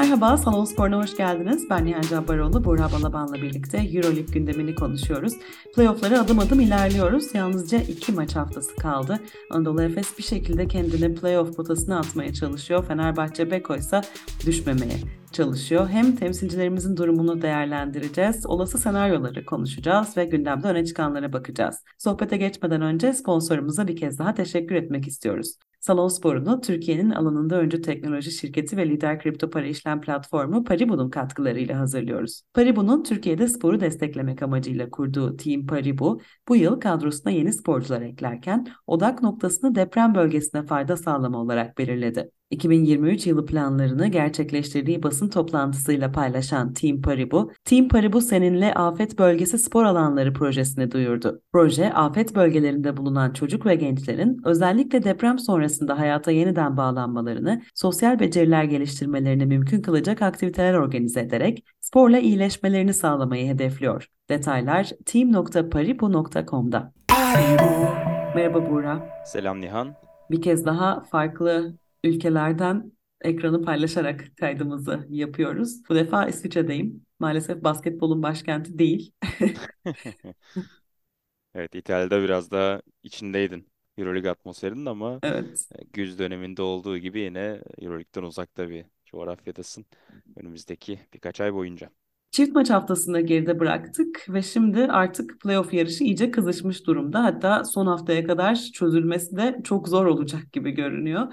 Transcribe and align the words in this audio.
Merhaba, 0.00 0.36
Salon 0.36 0.64
Spor'una 0.64 0.96
hoş 0.96 1.16
geldiniz. 1.16 1.70
Ben 1.70 1.84
Nihal 1.84 2.02
Cabbaroğlu, 2.02 2.64
Burha 2.64 2.92
Balaban'la 2.92 3.34
birlikte 3.34 3.78
Euroleague 3.78 4.34
gündemini 4.34 4.74
konuşuyoruz. 4.74 5.32
Playoff'lara 5.74 6.20
adım 6.20 6.38
adım 6.38 6.60
ilerliyoruz. 6.60 7.34
Yalnızca 7.34 7.78
iki 7.78 8.12
maç 8.12 8.36
haftası 8.36 8.76
kaldı. 8.76 9.20
Anadolu 9.50 9.82
Efes 9.82 10.18
bir 10.18 10.22
şekilde 10.22 10.68
kendini 10.68 11.14
playoff 11.14 11.56
potasına 11.56 11.98
atmaya 11.98 12.32
çalışıyor. 12.32 12.84
Fenerbahçe 12.84 13.50
Beko 13.50 13.76
ise 13.76 14.00
düşmemeye 14.46 14.96
çalışıyor. 15.32 15.88
Hem 15.88 16.16
temsilcilerimizin 16.16 16.96
durumunu 16.96 17.42
değerlendireceğiz, 17.42 18.46
olası 18.46 18.78
senaryoları 18.78 19.44
konuşacağız 19.44 20.16
ve 20.16 20.24
gündemde 20.24 20.68
öne 20.68 20.84
çıkanlara 20.84 21.32
bakacağız. 21.32 21.76
Sohbete 21.98 22.36
geçmeden 22.36 22.82
önce 22.82 23.12
sponsorumuza 23.12 23.88
bir 23.88 23.96
kez 23.96 24.18
daha 24.18 24.34
teşekkür 24.34 24.74
etmek 24.74 25.06
istiyoruz. 25.06 25.56
Salon 25.80 26.08
Sporu'nu 26.08 26.60
Türkiye'nin 26.60 27.10
alanında 27.10 27.56
öncü 27.56 27.82
teknoloji 27.82 28.30
şirketi 28.30 28.76
ve 28.76 28.88
lider 28.88 29.20
kripto 29.20 29.50
para 29.50 29.66
işlem 29.66 30.00
platformu 30.00 30.64
Paribu'nun 30.64 31.10
katkılarıyla 31.10 31.78
hazırlıyoruz. 31.78 32.42
Paribu'nun 32.54 33.02
Türkiye'de 33.02 33.48
sporu 33.48 33.80
desteklemek 33.80 34.42
amacıyla 34.42 34.90
kurduğu 34.90 35.36
Team 35.36 35.66
Paribu, 35.66 36.20
bu 36.48 36.56
yıl 36.56 36.80
kadrosuna 36.80 37.32
yeni 37.32 37.52
sporcular 37.52 38.02
eklerken 38.02 38.66
odak 38.86 39.22
noktasını 39.22 39.74
deprem 39.74 40.14
bölgesine 40.14 40.62
fayda 40.62 40.96
sağlama 40.96 41.38
olarak 41.38 41.78
belirledi. 41.78 42.30
2023 42.50 43.26
yılı 43.26 43.46
planlarını 43.46 44.06
gerçekleştirdiği 44.06 45.02
basın 45.02 45.28
toplantısıyla 45.28 46.12
paylaşan 46.12 46.72
Team 46.72 47.02
Paribu, 47.02 47.52
Team 47.64 47.88
Paribu 47.88 48.20
seninle 48.20 48.74
afet 48.74 49.18
bölgesi 49.18 49.58
spor 49.58 49.84
alanları 49.84 50.32
projesini 50.32 50.90
duyurdu. 50.90 51.42
Proje, 51.52 51.92
afet 51.92 52.34
bölgelerinde 52.34 52.96
bulunan 52.96 53.32
çocuk 53.32 53.66
ve 53.66 53.74
gençlerin 53.74 54.40
özellikle 54.44 55.02
deprem 55.02 55.38
sonrasında 55.70 55.98
hayata 55.98 56.30
yeniden 56.30 56.76
bağlanmalarını, 56.76 57.62
sosyal 57.74 58.20
beceriler 58.20 58.64
geliştirmelerini 58.64 59.46
mümkün 59.46 59.82
kılacak 59.82 60.22
aktiviteler 60.22 60.74
organize 60.74 61.20
ederek 61.20 61.64
sporla 61.80 62.18
iyileşmelerini 62.18 62.94
sağlamayı 62.94 63.46
hedefliyor. 63.46 64.06
Detaylar 64.28 64.90
team.paribu.com'da. 65.06 66.92
Merhaba 68.34 68.70
Buğra. 68.70 69.22
Selam 69.26 69.60
Nihan. 69.60 69.94
Bir 70.30 70.42
kez 70.42 70.66
daha 70.66 71.00
farklı 71.00 71.74
ülkelerden 72.04 72.92
ekranı 73.20 73.62
paylaşarak 73.62 74.24
kaydımızı 74.40 75.06
yapıyoruz. 75.08 75.88
Bu 75.88 75.94
defa 75.94 76.26
İsviçre'deyim. 76.26 77.06
Maalesef 77.18 77.64
basketbolun 77.64 78.22
başkenti 78.22 78.78
değil. 78.78 79.12
Evet, 81.54 81.74
İtalya'da 81.74 82.22
biraz 82.22 82.50
daha 82.50 82.82
içindeydin 83.02 83.69
Euroleague 84.00 84.30
atmosferinin 84.30 84.86
ama 84.86 85.20
Evet. 85.22 85.68
e, 85.78 85.84
güz 85.92 86.18
döneminde 86.18 86.62
olduğu 86.62 86.98
gibi 86.98 87.20
yine 87.20 87.60
Euroleague'den 87.78 88.22
uzakta 88.22 88.68
bir 88.70 88.84
coğrafyadasın 89.06 89.86
önümüzdeki 90.36 91.00
birkaç 91.14 91.40
ay 91.40 91.54
boyunca. 91.54 91.90
Çift 92.30 92.54
maç 92.54 92.70
haftasını 92.70 93.20
geride 93.20 93.60
bıraktık 93.60 94.26
ve 94.28 94.42
şimdi 94.42 94.84
artık 94.84 95.40
playoff 95.40 95.74
yarışı 95.74 96.04
iyice 96.04 96.30
kızışmış 96.30 96.86
durumda. 96.86 97.24
Hatta 97.24 97.64
son 97.64 97.86
haftaya 97.86 98.26
kadar 98.26 98.54
çözülmesi 98.74 99.36
de 99.36 99.60
çok 99.64 99.88
zor 99.88 100.06
olacak 100.06 100.52
gibi 100.52 100.70
görünüyor. 100.70 101.32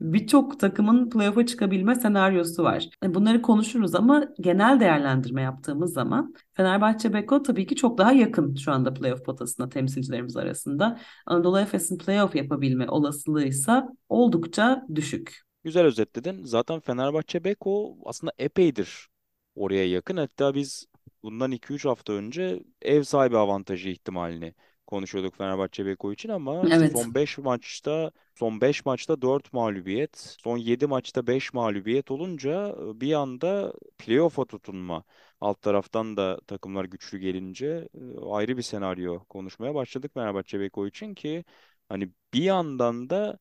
Birçok 0.00 0.60
takımın 0.60 1.10
playoff'a 1.10 1.46
çıkabilme 1.46 1.94
senaryosu 1.94 2.62
var. 2.62 2.88
E, 3.04 3.14
Bunları 3.14 3.42
konuşuruz 3.42 3.94
ama 3.94 4.24
genel 4.40 4.80
değerlendirme 4.80 5.42
yaptığımız 5.42 5.92
zaman 5.92 6.34
Fenerbahçe 6.52 7.12
Beko 7.12 7.42
tabii 7.42 7.66
ki 7.66 7.76
çok 7.76 7.98
daha 7.98 8.12
yakın 8.12 8.54
şu 8.54 8.72
anda 8.72 8.94
playoff 8.94 9.24
potasına 9.24 9.68
temsilcilerimiz 9.68 10.36
arasında. 10.36 10.98
Anadolu 11.26 11.60
Efes'in 11.60 11.98
playoff 11.98 12.34
yapabilme 12.34 12.88
olasılığı 12.88 13.44
ise 13.44 13.82
oldukça 14.08 14.86
düşük. 14.94 15.40
Güzel 15.64 15.84
özetledin. 15.84 16.44
Zaten 16.44 16.80
Fenerbahçe 16.80 17.44
Beko 17.44 17.96
aslında 18.04 18.32
epeydir 18.38 19.08
oraya 19.54 19.88
yakın. 19.88 20.16
Hatta 20.16 20.54
biz 20.54 20.86
bundan 21.22 21.52
2-3 21.52 21.84
hafta 21.84 22.12
önce 22.12 22.62
ev 22.82 23.02
sahibi 23.02 23.36
avantajı 23.38 23.88
ihtimalini 23.88 24.54
konuşuyorduk 24.86 25.36
Fenerbahçe 25.36 25.86
Beko 25.86 26.12
için 26.12 26.28
ama 26.28 26.68
Evet, 26.70 26.92
son 26.92 27.14
5 27.14 27.38
maçta 27.38 28.12
son 28.34 28.60
5 28.60 28.84
maçta 28.86 29.22
4 29.22 29.52
mağlubiyet, 29.52 30.36
son 30.42 30.56
7 30.58 30.86
maçta 30.86 31.26
5 31.26 31.52
mağlubiyet 31.54 32.10
olunca 32.10 32.68
e, 32.96 33.00
bir 33.00 33.12
anda 33.12 33.72
playoff'a 33.98 34.44
tutunma. 34.44 35.04
Alt 35.40 35.62
taraftan 35.62 36.16
da 36.16 36.40
takımlar 36.46 36.84
güçlü 36.84 37.18
gelince 37.18 37.88
e, 37.94 38.00
ayrı 38.30 38.56
bir 38.56 38.62
senaryo 38.62 39.24
konuşmaya 39.24 39.74
başladık 39.74 40.14
Fenerbahçe 40.14 40.60
Beko 40.60 40.86
için 40.86 41.14
ki 41.14 41.44
hani 41.88 42.10
bir 42.34 42.42
yandan 42.42 43.10
da 43.10 43.38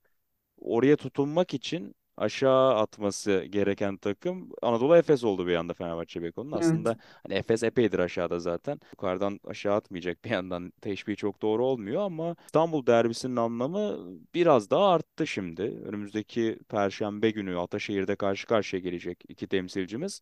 oraya 0.58 0.96
tutunmak 0.98 1.54
için 1.54 1.96
aşağı 2.18 2.76
atması 2.76 3.44
gereken 3.50 3.98
takım 3.98 4.50
Anadolu 4.62 4.96
Efes 4.98 5.24
oldu 5.24 5.48
bir 5.48 5.56
anda 5.56 5.74
Fenerbahçe 5.74 6.24
Beko'nun. 6.24 6.52
evet. 6.52 6.60
Aslında 6.60 6.98
hani 7.24 7.34
Efes 7.34 7.64
epeydir 7.64 8.00
aşağıda 8.00 8.40
zaten. 8.40 8.80
Yukarıdan 8.92 9.40
aşağı 9.48 9.76
atmayacak 9.76 10.26
bir 10.26 10.30
yandan 10.30 10.72
teşbih 10.82 11.16
çok 11.16 11.42
doğru 11.42 11.66
olmuyor 11.66 12.02
ama 12.02 12.36
İstanbul 12.46 12.86
derbisinin 12.86 13.36
anlamı 13.36 13.98
biraz 14.34 14.70
daha 14.70 14.90
arttı 14.90 15.28
şimdi. 15.28 15.62
Önümüzdeki 15.62 16.60
Perşembe 16.70 17.32
günü 17.32 17.60
Ataşehir'de 17.60 18.16
karşı 18.16 18.48
karşıya 18.48 18.80
gelecek 18.82 19.24
iki 19.28 19.48
temsilcimiz 19.48 20.22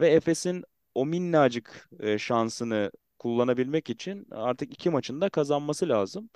ve 0.00 0.08
Efes'in 0.10 0.64
o 0.94 1.06
minnacık 1.06 1.88
e, 2.00 2.18
şansını 2.18 2.90
kullanabilmek 3.18 3.90
için 3.90 4.26
artık 4.30 4.72
iki 4.72 4.90
maçında 4.90 5.28
kazanması 5.30 5.88
lazım. 5.88 6.30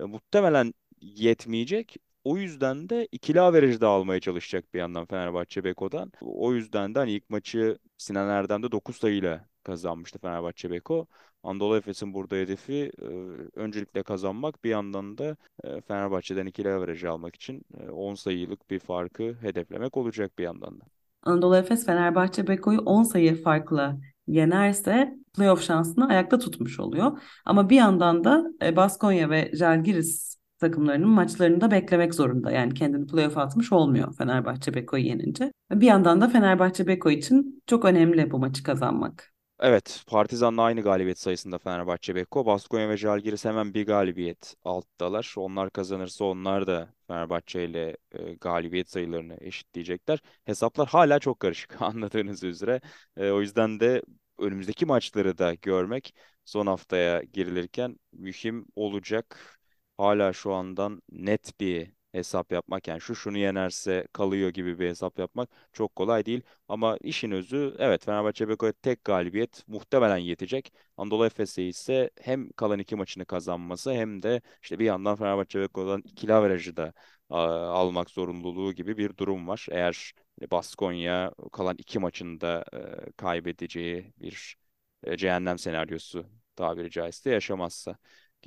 E, 0.00 0.04
muhtemelen 0.04 0.74
yetmeyecek. 1.00 1.96
O 2.26 2.36
yüzden 2.36 2.88
de 2.88 3.08
ikili 3.12 3.40
averajı 3.40 3.88
almaya 3.88 4.20
çalışacak 4.20 4.74
bir 4.74 4.78
yandan 4.78 5.06
Fenerbahçe 5.06 5.64
Beko'dan. 5.64 6.12
O 6.20 6.52
yüzden 6.54 6.94
de 6.94 6.98
hani 6.98 7.12
ilk 7.12 7.30
maçı 7.30 7.78
Sinan 7.98 8.28
Erdem'de 8.28 8.72
9 8.72 8.96
sayıyla 8.96 9.44
kazanmıştı 9.64 10.18
Fenerbahçe 10.18 10.70
Beko. 10.70 11.06
Anadolu 11.42 11.76
Efes'in 11.76 12.14
burada 12.14 12.36
hedefi 12.36 12.92
e, 13.02 13.06
öncelikle 13.54 14.02
kazanmak 14.02 14.64
bir 14.64 14.70
yandan 14.70 15.18
da 15.18 15.36
e, 15.64 15.80
Fenerbahçe'den 15.80 16.46
ikili 16.46 16.72
averajı 16.72 17.10
almak 17.10 17.34
için 17.34 17.62
e, 17.80 17.90
10 17.90 18.14
sayılık 18.14 18.70
bir 18.70 18.78
farkı 18.78 19.36
hedeflemek 19.40 19.96
olacak 19.96 20.38
bir 20.38 20.44
yandan 20.44 20.80
da. 20.80 20.84
Anadolu 21.22 21.56
Efes 21.56 21.86
Fenerbahçe 21.86 22.48
Beko'yu 22.48 22.80
10 22.80 23.02
sayı 23.02 23.42
farkla 23.42 23.98
yenerse 24.26 25.14
playoff 25.36 25.62
şansını 25.62 26.08
ayakta 26.08 26.38
tutmuş 26.38 26.80
oluyor. 26.80 27.18
Ama 27.44 27.70
bir 27.70 27.76
yandan 27.76 28.24
da 28.24 28.44
e, 28.62 28.76
Baskonya 28.76 29.30
ve 29.30 29.50
Žalgiris 29.54 30.35
takımlarının 30.58 31.08
maçlarını 31.08 31.60
da 31.60 31.70
beklemek 31.70 32.14
zorunda. 32.14 32.50
Yani 32.50 32.74
kendini 32.74 33.06
playoff 33.06 33.38
atmış 33.38 33.72
olmuyor 33.72 34.14
Fenerbahçe 34.16 34.74
Beko'yu 34.74 35.04
yenince. 35.04 35.52
Bir 35.70 35.86
yandan 35.86 36.20
da 36.20 36.28
Fenerbahçe 36.28 36.86
Beko 36.86 37.10
için 37.10 37.62
çok 37.66 37.84
önemli 37.84 38.30
bu 38.30 38.38
maçı 38.38 38.62
kazanmak. 38.62 39.36
Evet, 39.60 40.02
Partizan'la 40.06 40.62
aynı 40.62 40.80
galibiyet 40.80 41.18
sayısında 41.18 41.58
Fenerbahçe 41.58 42.14
Beko. 42.14 42.46
Baskonya 42.46 42.88
ve 42.88 42.96
Žalgiris 42.96 43.44
hemen 43.44 43.74
bir 43.74 43.86
galibiyet 43.86 44.54
alttalar. 44.64 45.34
Onlar 45.36 45.70
kazanırsa 45.70 46.24
onlar 46.24 46.66
da 46.66 46.94
Fenerbahçe 47.06 47.64
ile 47.64 47.96
e, 48.12 48.34
galibiyet 48.34 48.90
sayılarını 48.90 49.36
eşitleyecekler. 49.40 50.18
Hesaplar 50.44 50.88
hala 50.88 51.18
çok 51.18 51.40
karışık 51.40 51.82
anladığınız 51.82 52.42
üzere. 52.42 52.80
E, 53.16 53.30
o 53.30 53.40
yüzden 53.40 53.80
de 53.80 54.02
önümüzdeki 54.38 54.86
maçları 54.86 55.38
da 55.38 55.54
görmek 55.54 56.14
son 56.44 56.66
haftaya 56.66 57.22
girilirken 57.22 57.96
mühim 58.12 58.66
olacak. 58.76 59.55
Hala 59.98 60.32
şu 60.32 60.52
andan 60.54 61.02
net 61.12 61.60
bir 61.60 61.90
hesap 62.12 62.52
yapmak 62.52 62.88
yani 62.88 63.00
şu 63.00 63.14
şunu 63.14 63.38
yenerse 63.38 64.06
kalıyor 64.12 64.50
gibi 64.50 64.78
bir 64.78 64.88
hesap 64.88 65.18
yapmak 65.18 65.50
çok 65.72 65.96
kolay 65.96 66.26
değil. 66.26 66.40
Ama 66.68 66.96
işin 67.00 67.30
özü 67.30 67.76
evet 67.78 68.04
Fenerbahçe 68.04 68.48
Beko'ya 68.48 68.72
tek 68.72 69.04
galibiyet 69.04 69.68
muhtemelen 69.68 70.16
yetecek. 70.16 70.72
Anadolu 70.96 71.26
Efes'e 71.26 71.62
ise 71.62 72.10
hem 72.20 72.50
kalan 72.52 72.78
iki 72.78 72.96
maçını 72.96 73.24
kazanması 73.24 73.92
hem 73.92 74.22
de 74.22 74.40
işte 74.62 74.78
bir 74.78 74.84
yandan 74.84 75.16
Fenerbahçe 75.16 75.60
Beko'dan 75.60 76.00
ikili 76.02 76.32
averajı 76.34 76.76
da 76.76 76.92
almak 77.30 78.10
zorunluluğu 78.10 78.72
gibi 78.72 78.96
bir 78.96 79.16
durum 79.16 79.48
var. 79.48 79.66
Eğer 79.70 80.12
Baskonya 80.50 81.32
kalan 81.52 81.76
iki 81.78 81.98
maçını 81.98 82.40
da 82.40 82.64
e, 83.08 83.12
kaybedeceği 83.12 84.12
bir 84.20 84.56
e, 85.02 85.16
cehennem 85.16 85.58
senaryosu 85.58 86.26
tabiri 86.56 86.90
caizse 86.90 87.30
yaşamazsa. 87.30 87.96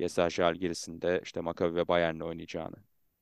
Keza 0.00 0.30
Žalgiris'in 0.30 1.00
işte 1.22 1.40
Maccabi 1.40 1.74
ve 1.76 1.88
Bayern'le 1.88 2.20
oynayacağını 2.20 2.76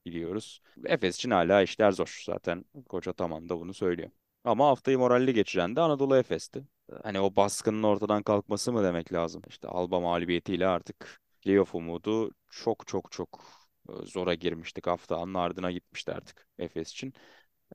biliyoruz. 0.07 0.63
Efes 0.85 1.17
için 1.17 1.31
hala 1.31 1.63
işler 1.63 1.93
zor. 1.93 2.23
Zaten 2.27 2.65
Koç 2.89 3.09
Ataman 3.09 3.49
da 3.49 3.61
bunu 3.61 3.75
söylüyor. 3.75 4.11
Ama 4.45 4.69
haftayı 4.69 4.99
moralli 4.99 5.35
geçiren 5.35 5.77
de 5.77 5.81
Anadolu 5.81 6.17
Efes'ti. 6.17 6.65
Hani 7.03 7.21
o 7.21 7.37
baskının 7.37 7.83
ortadan 7.83 8.23
kalkması 8.23 8.73
mı 8.73 8.83
demek 8.85 9.13
lazım? 9.13 9.43
İşte 9.49 9.69
Alba 9.69 10.01
mağlubiyetiyle 10.01 10.67
artık 10.67 11.21
playoff 11.41 11.75
umudu 11.75 12.31
çok 12.51 12.87
çok 12.87 13.13
çok 13.13 13.45
e, 13.89 13.93
zora 14.07 14.35
girmiştik. 14.35 14.87
Haftanın 14.87 15.35
ardına 15.35 15.71
gitmişti 15.73 16.13
artık 16.13 16.47
Efes 16.59 16.91
için. 16.91 17.15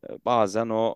E, 0.09 0.25
Bazen 0.25 0.69
o 0.69 0.95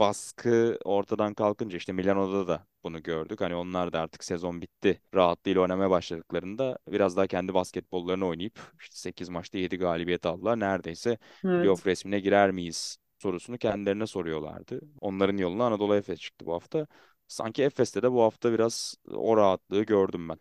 baskı 0.00 0.78
ortadan 0.84 1.34
kalkınca 1.34 1.76
işte 1.78 1.92
Milano'da 1.92 2.48
da 2.48 2.66
bunu 2.84 3.02
gördük. 3.02 3.40
Hani 3.40 3.54
onlar 3.54 3.92
da 3.92 4.00
artık 4.00 4.24
sezon 4.24 4.62
bitti. 4.62 5.00
Rahatlığıyla 5.14 5.60
oynamaya 5.62 5.90
başladıklarında 5.90 6.78
biraz 6.88 7.16
daha 7.16 7.26
kendi 7.26 7.54
basketbollarını 7.54 8.26
oynayıp 8.26 8.60
işte 8.80 8.96
8 8.96 9.28
maçta 9.28 9.58
7 9.58 9.76
galibiyet 9.78 10.26
aldılar. 10.26 10.60
Neredeyse 10.60 11.18
Evet. 11.44 11.58
playoff 11.60 11.86
resmine 11.86 12.20
girer 12.20 12.50
miyiz 12.50 12.96
sorusunu 13.18 13.58
kendilerine 13.58 14.06
soruyorlardı. 14.06 14.80
Onların 15.00 15.36
yoluna 15.36 15.66
Anadolu 15.66 15.94
Efes 15.96 16.20
çıktı 16.20 16.46
bu 16.46 16.52
hafta. 16.54 16.86
Sanki 17.28 17.62
Efes'te 17.62 18.02
de 18.02 18.12
bu 18.12 18.22
hafta 18.22 18.52
biraz 18.52 18.94
o 19.14 19.36
rahatlığı 19.36 19.82
gördüm 19.82 20.28
ben. 20.28 20.38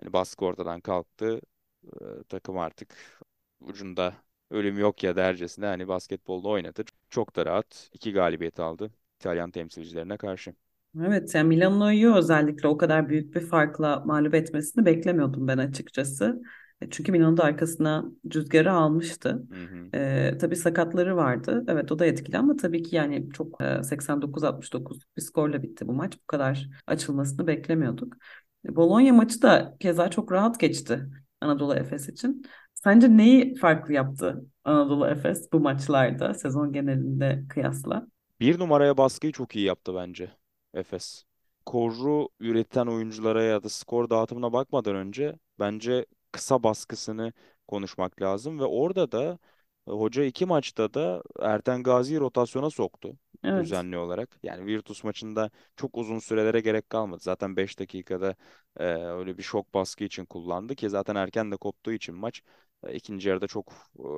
Hani 0.00 0.12
baskı 0.12 0.44
ortadan 0.44 0.80
kalktı. 0.80 1.40
Ee, 1.84 2.24
takım 2.28 2.58
artık 2.58 3.20
ucunda 3.60 4.14
ölüm 4.50 4.78
yok 4.78 5.02
ya 5.04 5.16
dercesine 5.16 5.66
hani 5.66 5.88
basketbolda 5.88 6.48
oynadı. 6.48 6.84
Çok 7.10 7.36
da 7.36 7.46
rahat 7.46 7.90
iki 7.92 8.12
galibiyet 8.12 8.60
aldı 8.60 8.90
İtalyan 9.16 9.50
temsilcilerine 9.50 10.16
karşı. 10.16 10.54
Evet, 11.04 11.34
yani 11.34 11.48
Milano'yu 11.48 12.14
özellikle 12.14 12.68
o 12.68 12.76
kadar 12.76 13.08
büyük 13.08 13.34
bir 13.34 13.40
farkla 13.40 14.02
mağlup 14.06 14.34
etmesini 14.34 14.86
beklemiyordum 14.86 15.48
ben 15.48 15.58
açıkçası. 15.58 16.42
E, 16.80 16.90
Çünkü 16.90 17.12
Milano 17.12 17.36
da 17.36 17.44
arkasına 17.44 18.04
rüzgarı 18.34 18.72
almıştı. 18.72 19.42
Hı 19.50 19.64
hı. 19.64 19.90
Ee, 19.94 20.38
tabii 20.40 20.56
sakatları 20.56 21.16
vardı. 21.16 21.64
Evet 21.68 21.92
o 21.92 21.98
da 21.98 22.06
etkili 22.06 22.38
ama 22.38 22.56
tabii 22.56 22.82
ki 22.82 22.96
yani 22.96 23.28
çok 23.32 23.62
e, 23.62 23.82
89-69 23.82 24.98
bir 25.16 25.22
skorla 25.22 25.62
bitti 25.62 25.88
bu 25.88 25.92
maç. 25.92 26.14
Bu 26.22 26.26
kadar 26.26 26.68
açılmasını 26.86 27.46
beklemiyorduk. 27.46 28.14
E, 28.68 28.76
Bologna 28.76 29.12
maçı 29.12 29.42
da 29.42 29.76
keza 29.80 30.10
çok 30.10 30.32
rahat 30.32 30.60
geçti 30.60 31.00
Anadolu 31.40 31.74
Efes 31.74 32.08
için. 32.08 32.42
Sence 32.74 33.16
neyi 33.16 33.54
farklı 33.54 33.92
yaptı 33.94 34.44
Anadolu 34.64 35.06
Efes 35.06 35.52
bu 35.52 35.60
maçlarda 35.60 36.34
sezon 36.34 36.72
genelinde 36.72 37.44
kıyasla? 37.48 38.06
Bir 38.40 38.58
numaraya 38.58 38.96
baskıyı 38.96 39.32
çok 39.32 39.56
iyi 39.56 39.64
yaptı 39.64 39.94
bence 39.94 40.30
Efes. 40.76 41.24
Skoru 41.62 42.28
üreten 42.40 42.86
oyunculara 42.86 43.42
ya 43.42 43.62
da 43.62 43.68
skor 43.68 44.10
dağıtımına 44.10 44.52
bakmadan 44.52 44.94
önce 44.96 45.38
bence 45.58 46.06
kısa 46.32 46.62
baskısını 46.62 47.32
konuşmak 47.68 48.22
lazım 48.22 48.58
ve 48.60 48.64
orada 48.64 49.12
da 49.12 49.38
e, 49.88 49.90
hoca 49.90 50.24
iki 50.24 50.46
maçta 50.46 50.94
da 50.94 51.22
Erten 51.40 51.82
Gazi'yi 51.82 52.20
rotasyona 52.20 52.70
soktu 52.70 53.16
Evet. 53.44 53.56
düzenli 53.56 53.98
olarak. 53.98 54.38
Yani 54.42 54.66
Virtus 54.66 55.04
maçında 55.04 55.50
çok 55.76 55.96
uzun 55.98 56.18
sürelere 56.18 56.60
gerek 56.60 56.90
kalmadı. 56.90 57.20
Zaten 57.22 57.56
5 57.56 57.78
dakikada 57.78 58.34
e, 58.76 58.84
öyle 58.94 59.38
bir 59.38 59.42
şok 59.42 59.74
baskı 59.74 60.04
için 60.04 60.24
kullandı 60.24 60.74
ki 60.74 60.90
zaten 60.90 61.14
erken 61.16 61.52
de 61.52 61.56
koptuğu 61.56 61.92
için 61.92 62.14
maç 62.14 62.42
e, 62.86 62.94
ikinci 62.94 63.28
yarıda 63.28 63.46
çok 63.46 63.72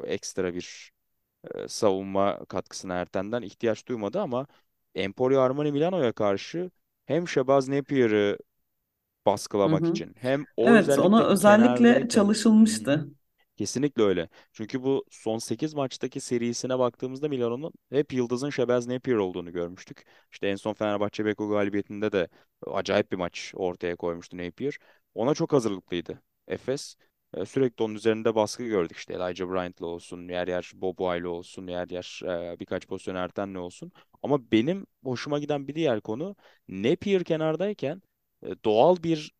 e, 0.04 0.08
ekstra 0.12 0.54
bir 0.54 0.92
e, 1.54 1.68
savunma 1.68 2.44
katkısına 2.48 2.94
Erten'den 2.94 3.42
ihtiyaç 3.42 3.86
duymadı 3.86 4.20
ama 4.20 4.46
Emporio 4.94 5.40
Armani 5.40 5.72
Milano'ya 5.72 6.12
karşı 6.12 6.70
hem 7.06 7.28
Shabazz 7.28 7.68
Napier'ı 7.68 8.38
baskılamak 9.26 9.86
hı. 9.86 9.86
için 9.86 10.14
hem 10.18 10.46
o 10.56 10.74
Evet, 10.74 10.98
ona 10.98 11.24
özellikle 11.24 11.28
özellikle 11.28 12.08
kenardayken 12.08 12.08
Hı 12.72 12.76
hı. 12.78 12.88
çalışılmıştı. 12.88 13.10
Kesinlikle 13.56 14.02
öyle. 14.02 14.28
Çünkü 14.52 14.82
bu 14.82 15.04
son 15.10 15.38
8 15.38 15.74
maçtaki 15.74 16.20
serisine 16.20 16.78
baktığımızda 16.78 17.28
Milano'nun 17.28 17.72
hep 17.90 18.12
yıldızın 18.12 18.50
Shabazz 18.50 18.86
Napier 18.86 19.16
olduğunu 19.16 19.52
görmüştük. 19.52 20.04
İşte 20.32 20.48
en 20.48 20.56
son 20.56 20.72
Fenerbahçe 20.74 21.24
Beko 21.24 21.48
galibiyetinde 21.50 22.12
de 22.12 22.28
acayip 22.66 23.12
bir 23.12 23.16
maç 23.16 23.52
ortaya 23.56 23.96
koymuştu 23.96 24.38
Napier. 24.38 24.78
Ona 25.14 25.34
çok 25.34 25.52
hazırlıklıydı 25.52 26.22
Efes. 26.48 26.96
Sürekli 27.46 27.82
onun 27.84 27.94
üzerinde 27.94 28.34
baskı 28.34 28.64
gördük 28.64 28.96
işte 28.96 29.14
Elijah 29.14 29.48
Bryant'la 29.48 29.86
olsun, 29.86 30.28
yer 30.28 30.48
yer 30.48 30.72
Boboa'yla 30.74 31.28
olsun, 31.28 31.66
yer 31.66 31.88
yer 31.88 32.20
birkaç 32.60 32.86
pozisyon 32.86 33.14
Erten'le 33.14 33.54
olsun. 33.54 33.92
Ama 34.22 34.50
benim 34.52 34.86
hoşuma 35.04 35.38
giden 35.38 35.68
bir 35.68 35.74
diğer 35.74 36.00
konu 36.00 36.36
Napier 36.68 37.24
kenardayken 37.24 38.02
doğal 38.64 38.96
bir 39.02 39.32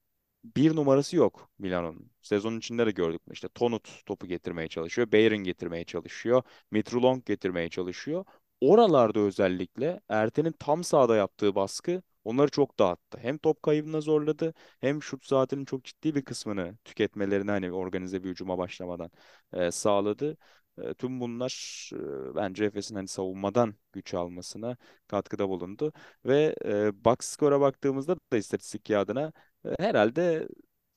bir 0.45 0.77
numarası 0.77 1.17
yok 1.17 1.51
Milano'nun. 1.59 2.11
Sezonun 2.23 2.59
içinde 2.59 2.87
de 2.87 2.91
gördük. 2.91 3.23
İşte 3.33 3.49
Tonut 3.49 4.07
topu 4.07 4.27
getirmeye 4.27 4.69
çalışıyor. 4.69 5.13
Bayern 5.13 5.37
getirmeye 5.45 5.85
çalışıyor. 5.85 6.43
Mitrulong 6.71 7.25
getirmeye 7.27 7.69
çalışıyor. 7.69 8.25
Oralarda 8.61 9.21
özellikle 9.21 10.01
Erten'in 10.09 10.53
tam 10.53 10.85
sahada 10.85 11.17
yaptığı 11.17 11.55
baskı 11.55 12.03
onları 12.29 12.51
çok 12.51 12.79
dağıttı. 12.79 13.19
Hem 13.19 13.39
top 13.39 13.63
kaybına 13.63 14.01
zorladı 14.01 14.55
hem 14.81 15.03
şut 15.03 15.27
saatinin 15.27 15.65
çok 15.65 15.85
ciddi 15.85 16.15
bir 16.15 16.23
kısmını 16.25 16.77
tüketmelerini 16.85 17.51
hani 17.51 17.73
organize 17.73 18.25
bir 18.25 18.31
hücuma 18.31 18.59
başlamadan 18.59 19.11
e, 19.53 19.71
sağladı. 19.71 20.37
E, 20.79 20.95
tüm 20.95 21.21
bunlar 21.21 21.53
e, 21.95 22.35
bence 22.35 22.65
Efes'in 22.65 22.95
hani 22.95 23.09
savunmadan 23.09 23.75
güç 23.93 24.15
almasına 24.15 24.77
katkıda 25.07 25.49
bulundu. 25.49 25.93
Ve 26.25 26.55
e, 26.65 27.05
box 27.05 27.17
score'a 27.21 27.61
baktığımızda 27.61 28.17
da 28.33 28.37
istatistik 28.37 28.85
kağıdına 28.85 29.33
e, 29.65 29.69
Herhalde 29.79 30.49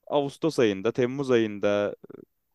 Ağustos 0.07 0.59
ayında, 0.59 0.91
Temmuz 0.91 1.31
ayında 1.31 1.95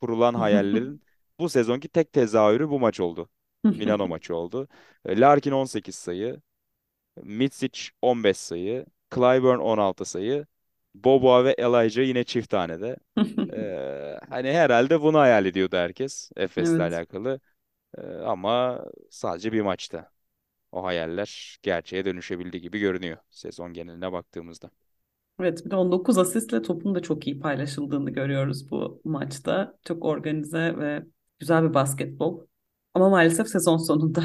kurulan 0.00 0.34
hayallerin 0.34 1.02
bu 1.38 1.48
sezonki 1.48 1.88
tek 1.88 2.12
tezahürü 2.12 2.68
bu 2.68 2.80
maç 2.80 3.00
oldu. 3.00 3.28
Milano 3.74 4.08
maçı 4.08 4.36
oldu. 4.36 4.68
Larkin 5.06 5.52
18 5.52 5.94
sayı, 5.94 6.42
Mitsic 7.22 7.80
15 8.02 8.36
sayı, 8.36 8.86
Clyburn 9.14 9.58
16 9.58 10.04
sayı, 10.04 10.46
Boboa 10.94 11.44
ve 11.44 11.52
Elijah 11.52 12.04
yine 12.06 12.24
çift 12.24 12.50
tanede. 12.50 12.96
E, 13.52 14.18
hani 14.28 14.52
herhalde 14.52 15.00
bunu 15.02 15.18
hayal 15.18 15.46
ediyordu 15.46 15.76
herkes 15.76 16.30
Efes'le 16.36 16.78
Evet. 16.78 16.80
alakalı. 16.80 17.40
E, 17.98 18.02
ama 18.02 18.84
sadece 19.10 19.52
bir 19.52 19.60
maçta. 19.62 20.10
O 20.72 20.84
hayaller 20.84 21.58
gerçeğe 21.62 22.04
dönüşebildi 22.04 22.60
gibi 22.60 22.80
görünüyor 22.80 23.18
sezon 23.30 23.72
geneline 23.72 24.12
baktığımızda. 24.12 24.70
Evet, 25.40 25.64
bir 25.66 25.70
de 25.70 25.76
19 25.76 26.18
asistle 26.18 26.62
topun 26.62 26.94
da 26.94 27.00
çok 27.02 27.26
iyi 27.26 27.40
paylaşıldığını 27.40 28.10
görüyoruz 28.10 28.70
bu 28.70 29.00
maçta. 29.04 29.78
Çok 29.84 30.04
organize 30.04 30.78
ve 30.78 31.02
güzel 31.38 31.64
bir 31.68 31.74
basketbol. 31.74 32.46
Ama 32.94 33.08
maalesef 33.10 33.48
sezon 33.48 33.76
sonunda. 33.76 34.22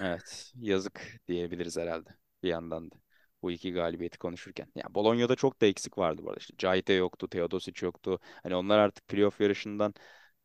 Evet, 0.00 0.52
yazık 0.60 1.20
diyebiliriz 1.28 1.76
herhalde 1.76 2.10
bir 2.42 2.48
yandan 2.48 2.90
da. 2.90 2.94
Bu 3.42 3.50
iki 3.50 3.72
galibiyeti 3.72 4.18
konuşurken. 4.18 4.66
Ya 4.74 4.94
Bolonya'da 4.94 5.36
çok 5.36 5.60
da 5.60 5.66
eksik 5.66 5.98
vardı 5.98 6.22
bu 6.24 6.28
arada. 6.28 6.38
İşte 6.40 6.54
Cahite 6.58 6.92
yoktu, 6.92 7.28
Teodosic 7.28 7.86
yoktu. 7.86 8.18
Hani 8.42 8.54
onlar 8.56 8.78
artık 8.78 9.08
playoff 9.08 9.40
yarışından 9.40 9.94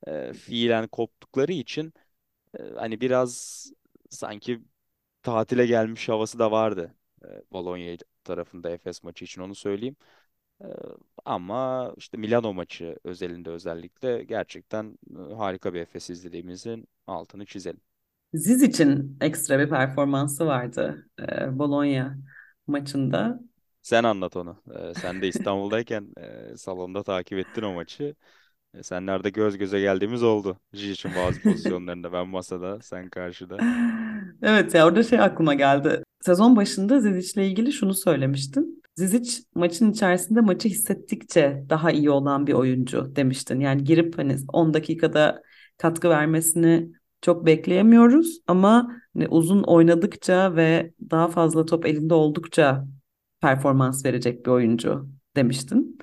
e, 0.07 0.33
fiilen 0.33 0.87
koptukları 0.87 1.53
için 1.53 1.93
e, 2.59 2.63
hani 2.77 3.01
biraz 3.01 3.65
sanki 4.09 4.61
tatile 5.23 5.67
gelmiş 5.67 6.09
havası 6.09 6.39
da 6.39 6.51
vardı. 6.51 6.95
E, 7.25 7.27
Bologna 7.53 7.97
tarafında 8.25 8.71
Efes 8.71 9.03
maçı 9.03 9.25
için 9.25 9.41
onu 9.41 9.55
söyleyeyim. 9.55 9.97
E, 10.63 10.67
ama 11.25 11.93
işte 11.97 12.17
Milano 12.17 12.53
maçı 12.53 12.97
özelinde 13.05 13.49
özellikle 13.51 14.23
gerçekten 14.23 14.99
harika 15.37 15.73
bir 15.73 15.81
Efes 15.81 16.09
izlediğimizin 16.09 16.89
altını 17.07 17.45
çizelim. 17.47 17.81
Ziz 18.33 18.63
için 18.63 19.17
ekstra 19.21 19.59
bir 19.59 19.69
performansı 19.69 20.45
vardı 20.45 21.05
e, 21.19 21.59
Bologna 21.59 22.17
maçında. 22.67 23.39
Sen 23.81 24.03
anlat 24.03 24.35
onu. 24.37 24.63
Ee, 24.75 24.93
sen 24.93 25.21
de 25.21 25.27
İstanbul'dayken 25.27 26.07
e, 26.17 26.57
salonda 26.57 27.03
takip 27.03 27.37
ettin 27.37 27.61
o 27.61 27.73
maçı. 27.73 28.15
E, 28.73 28.83
senlerde 28.83 29.29
göz 29.29 29.57
göze 29.57 29.79
geldiğimiz 29.79 30.23
oldu. 30.23 30.57
Jic'in 30.73 31.15
bazı 31.15 31.41
pozisyonlarında. 31.43 32.13
Ben 32.13 32.27
masada, 32.27 32.79
sen 32.81 33.09
karşıda. 33.09 33.57
Evet 34.41 34.75
ya 34.75 34.85
orada 34.87 35.03
şey 35.03 35.19
aklıma 35.19 35.53
geldi. 35.53 36.03
Sezon 36.21 36.55
başında 36.55 36.99
Zizic'le 36.99 37.43
ilgili 37.43 37.73
şunu 37.73 37.93
söylemiştin. 37.93 38.83
Zizic 38.95 39.43
maçın 39.55 39.91
içerisinde 39.91 40.41
maçı 40.41 40.69
hissettikçe 40.69 41.63
daha 41.69 41.91
iyi 41.91 42.09
olan 42.09 42.47
bir 42.47 42.53
oyuncu 42.53 43.15
demiştin. 43.15 43.59
Yani 43.59 43.83
girip 43.83 44.17
hani 44.17 44.37
10 44.53 44.73
dakikada 44.73 45.41
katkı 45.77 46.09
vermesini 46.09 46.91
çok 47.21 47.45
bekleyemiyoruz 47.45 48.39
ama 48.47 48.95
hani 49.13 49.27
uzun 49.27 49.63
oynadıkça 49.63 50.55
ve 50.55 50.93
daha 51.11 51.27
fazla 51.27 51.65
top 51.65 51.85
elinde 51.85 52.13
oldukça 52.13 52.87
performans 53.41 54.05
verecek 54.05 54.45
bir 54.45 54.51
oyuncu 54.51 55.09
demiştin. 55.35 55.99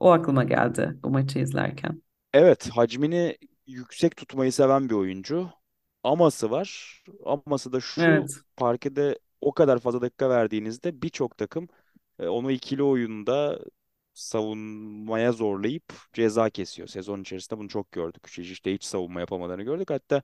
O 0.00 0.10
aklıma 0.10 0.44
geldi 0.44 0.98
bu 1.02 1.10
maçı 1.10 1.38
izlerken. 1.38 2.02
Evet, 2.32 2.68
hacmini 2.70 3.38
yüksek 3.66 4.16
tutmayı 4.16 4.52
seven 4.52 4.88
bir 4.88 4.94
oyuncu. 4.94 5.50
Aması 6.02 6.50
var. 6.50 7.02
Aması 7.24 7.72
da 7.72 7.80
şu 7.80 8.28
Evet. 8.28 8.42
parkede 8.56 9.18
o 9.40 9.54
kadar 9.54 9.78
fazla 9.78 10.00
dakika 10.02 10.30
verdiğinizde 10.30 11.02
birçok 11.02 11.36
takım 11.38 11.68
e, 12.18 12.26
onu 12.28 12.50
ikili 12.52 12.82
oyunda 12.82 13.60
savunmaya 14.14 15.32
zorlayıp 15.32 15.84
ceza 16.12 16.50
kesiyor. 16.50 16.88
Sezon 16.88 17.20
içerisinde 17.22 17.58
bunu 17.60 17.68
çok 17.68 17.92
gördük. 17.92 18.26
İşte 18.38 18.74
hiç 18.74 18.84
savunma 18.84 19.20
yapamadığını 19.20 19.62
gördük. 19.62 19.90
Hatta 19.90 20.22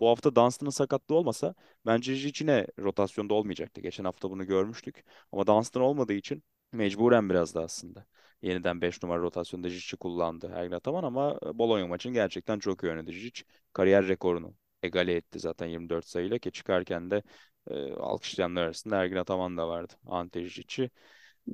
Bu 0.00 0.08
hafta 0.08 0.36
Dunstan'ın 0.36 0.70
sakatlığı 0.70 1.14
olmasa 1.14 1.54
bence 1.86 2.14
Jic 2.14 2.44
yine 2.44 2.66
rotasyonda 2.78 3.34
olmayacaktı. 3.34 3.80
Geçen 3.80 4.04
hafta 4.04 4.30
bunu 4.30 4.46
görmüştük. 4.46 5.04
Ama 5.32 5.46
Dunstan 5.46 5.82
olmadığı 5.82 6.12
için 6.12 6.42
mecburen 6.72 7.30
biraz 7.30 7.54
da 7.54 7.62
aslında. 7.62 8.06
Yeniden 8.42 8.80
5 8.80 9.02
numara 9.02 9.22
rotasyonda 9.22 9.68
Jic'i 9.68 9.96
kullandı 9.96 10.52
Ergin 10.54 10.72
Ataman 10.72 11.04
ama 11.04 11.38
Bologna 11.54 11.86
maçın 11.86 12.12
gerçekten 12.12 12.58
çok 12.58 12.82
iyi 12.82 12.90
oynadı 12.90 13.12
Jic. 13.12 13.42
Kariyer 13.72 14.08
rekorunu 14.08 14.54
egale 14.82 15.14
etti 15.14 15.38
zaten 15.40 15.66
24 15.66 16.06
sayıyla 16.06 16.38
ki 16.38 16.52
çıkarken 16.52 17.10
de 17.10 17.22
e, 17.70 17.92
alkışlayanlar 17.92 18.62
arasında 18.62 18.96
Ergin 18.96 19.16
Ataman 19.16 19.56
da 19.56 19.68
vardı. 19.68 19.92
Ante 20.06 20.48
Jic'i. 20.48 20.90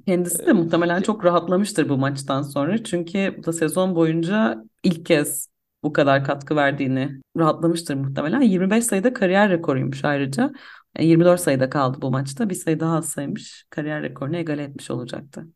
Kendisi 0.06 0.46
de 0.46 0.50
E, 0.50 0.52
muhtemelen 0.52 1.02
çok 1.02 1.24
rahatlamıştır 1.24 1.88
bu 1.88 1.96
maçtan 1.98 2.42
sonra. 2.42 2.84
Çünkü 2.84 3.34
bu 3.38 3.44
da 3.44 3.52
sezon 3.52 3.94
boyunca 3.94 4.64
ilk 4.82 5.06
kez 5.06 5.48
bu 5.82 5.92
kadar 5.92 6.24
katkı 6.24 6.56
verdiğini 6.56 7.20
rahatlamıştır 7.36 7.94
muhtemelen. 7.94 8.40
25 8.40 8.84
sayıda 8.84 9.12
kariyer 9.12 9.50
rekoruymuş 9.50 10.04
ayrıca. 10.04 10.52
Yani 10.98 11.08
24 11.08 11.40
sayıda 11.40 11.70
kaldı 11.70 11.98
bu 12.02 12.10
maçta. 12.10 12.50
Bir 12.50 12.54
sayı 12.54 12.80
daha 12.80 13.02
saymış. 13.02 13.66
Kariyer 13.70 14.02
rekorunu 14.02 14.36
egale 14.36 14.62
etmiş 14.62 14.90
olacaktı. 14.90 15.46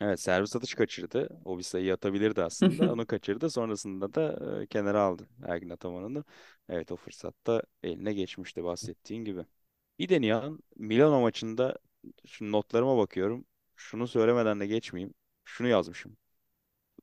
Evet 0.00 0.20
servis 0.20 0.56
atış 0.56 0.74
kaçırdı. 0.74 1.28
O 1.44 1.58
bir 1.58 1.62
sayı 1.62 1.94
atabilirdi 1.94 2.42
aslında. 2.42 2.92
Onu 2.92 3.06
kaçırdı. 3.06 3.50
Sonrasında 3.50 4.14
da 4.14 4.38
e, 4.62 4.66
kenara 4.66 5.02
aldı 5.02 5.28
Ergin 5.46 5.70
Ataman'ını. 5.70 6.24
Evet 6.68 6.92
o 6.92 6.96
fırsatta 6.96 7.62
eline 7.82 8.12
geçmişti 8.12 8.64
bahsettiğin 8.64 9.24
gibi. 9.24 9.44
Bir 9.98 10.08
de 10.08 10.20
Nihan 10.20 10.58
Milano 10.76 11.20
maçında 11.20 11.78
şu 12.26 12.52
notlarıma 12.52 12.98
bakıyorum. 12.98 13.44
Şunu 13.76 14.08
söylemeden 14.08 14.60
de 14.60 14.66
geçmeyeyim. 14.66 15.14
Şunu 15.44 15.68
yazmışım. 15.68 16.16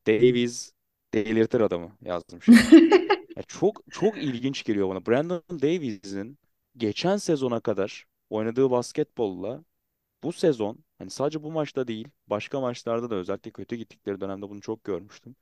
Davies 0.07 0.72
delirtir 1.13 1.61
adamı 1.61 1.97
yazmış 2.01 2.53
ya. 2.53 2.65
Ya 3.37 3.43
çok 3.43 3.81
çok 3.91 4.17
ilginç 4.17 4.63
geliyor 4.63 4.89
bana. 4.89 5.05
Brandon 5.05 5.43
Davies'in 5.51 6.39
geçen 6.77 7.17
sezona 7.17 7.59
kadar 7.59 8.05
oynadığı 8.29 8.71
basketbolla 8.71 9.63
bu 10.23 10.33
sezon 10.33 10.85
hani 10.99 11.09
sadece 11.09 11.43
bu 11.43 11.51
maçta 11.51 11.87
değil 11.87 12.09
başka 12.27 12.61
maçlarda 12.61 13.09
da 13.11 13.15
özellikle 13.15 13.51
kötü 13.51 13.75
gittikleri 13.77 14.21
dönemde 14.21 14.49
bunu 14.49 14.61
çok 14.61 14.83
görmüştüm. 14.83 15.35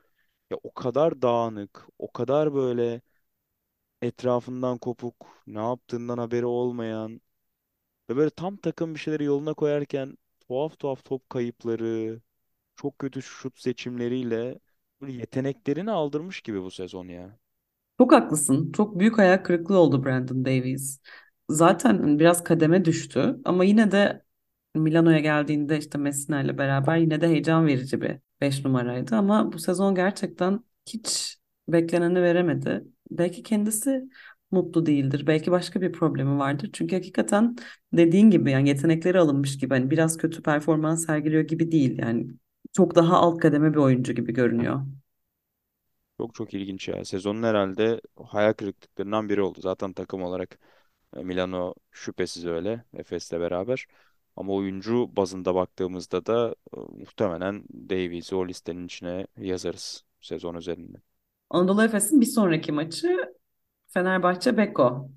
Ya 0.51 0.57
o 0.63 0.73
kadar 0.73 1.21
dağınık, 1.23 1.87
o 1.99 2.11
kadar 2.13 2.55
böyle 2.55 3.01
etrafından 4.01 4.77
kopuk, 4.77 5.27
ne 5.47 5.59
yaptığından 5.59 6.17
haberi 6.17 6.45
olmayan 6.45 7.21
ve 8.09 8.15
böyle 8.17 8.29
tam 8.29 8.57
takım 8.57 8.95
bir 8.95 8.99
şeyleri 8.99 9.23
yoluna 9.23 9.53
koyarken 9.53 10.17
tuhaf 10.41 10.79
tuhaf 10.79 11.05
top 11.05 11.29
kayıpları, 11.31 12.21
çok 12.77 12.99
kötü 12.99 13.23
şut 13.23 13.59
seçimleriyle 13.61 14.59
yeteneklerini 15.07 15.91
aldırmış 15.91 16.41
gibi 16.41 16.61
bu 16.61 16.71
sezon 16.71 17.07
ya. 17.07 17.39
Çok 17.99 18.11
haklısın. 18.13 18.71
Çok 18.71 18.99
büyük 18.99 19.17
hayal 19.17 19.37
kırıklığı 19.37 19.77
oldu 19.77 20.05
Brandon 20.05 20.45
Davies. 20.45 21.01
Zaten 21.49 22.19
biraz 22.19 22.43
kademe 22.43 22.85
düştü 22.85 23.39
ama 23.45 23.63
yine 23.63 23.91
de 23.91 24.23
Milano'ya 24.75 25.19
geldiğinde 25.19 25.77
işte 25.77 25.97
Messina 25.97 26.41
ile 26.41 26.57
beraber 26.57 26.97
yine 26.97 27.21
de 27.21 27.27
heyecan 27.27 27.67
verici 27.67 28.01
bir 28.01 28.17
5 28.41 28.65
numaraydı 28.65 29.15
ama 29.15 29.53
bu 29.53 29.59
sezon 29.59 29.95
gerçekten 29.95 30.63
hiç 30.89 31.37
bekleneni 31.67 32.21
veremedi. 32.21 32.83
Belki 33.11 33.43
kendisi 33.43 34.09
mutlu 34.51 34.85
değildir. 34.85 35.27
Belki 35.27 35.51
başka 35.51 35.81
bir 35.81 35.91
problemi 35.91 36.37
vardır. 36.39 36.69
Çünkü 36.73 36.95
hakikaten 36.95 37.55
dediğin 37.93 38.29
gibi 38.29 38.51
yani 38.51 38.69
yetenekleri 38.69 39.19
alınmış 39.19 39.57
gibi 39.57 39.73
hani 39.73 39.89
biraz 39.91 40.17
kötü 40.17 40.43
performans 40.43 41.05
sergiliyor 41.05 41.43
gibi 41.43 41.71
değil. 41.71 41.97
Yani 41.99 42.27
çok 42.73 42.95
daha 42.95 43.17
alt 43.17 43.39
kademe 43.39 43.71
bir 43.73 43.77
oyuncu 43.77 44.13
gibi 44.13 44.33
görünüyor. 44.33 44.81
Çok 46.17 46.35
çok 46.35 46.53
ilginç 46.53 46.87
ya. 46.87 47.05
Sezonun 47.05 47.43
herhalde 47.43 48.01
hayal 48.25 48.53
kırıklıklarından 48.53 49.29
biri 49.29 49.41
oldu. 49.41 49.61
Zaten 49.61 49.93
takım 49.93 50.23
olarak 50.23 50.59
e, 51.15 51.23
Milano 51.23 51.73
şüphesiz 51.91 52.45
öyle. 52.45 52.85
Efes'le 52.93 53.31
beraber. 53.31 53.85
Ama 54.35 54.53
oyuncu 54.53 55.15
bazında 55.15 55.55
baktığımızda 55.55 56.25
da 56.25 56.55
e, 56.77 56.77
muhtemelen 56.79 57.63
Davies'i 57.89 58.35
o 58.35 58.47
listenin 58.47 58.85
içine 58.85 59.27
yazarız 59.37 60.05
sezon 60.21 60.55
üzerinde. 60.55 60.97
Anadolu 61.49 61.83
Efes'in 61.83 62.21
bir 62.21 62.25
sonraki 62.25 62.71
maçı 62.71 63.35
Fenerbahçe 63.87 64.57
Beko. 64.57 65.09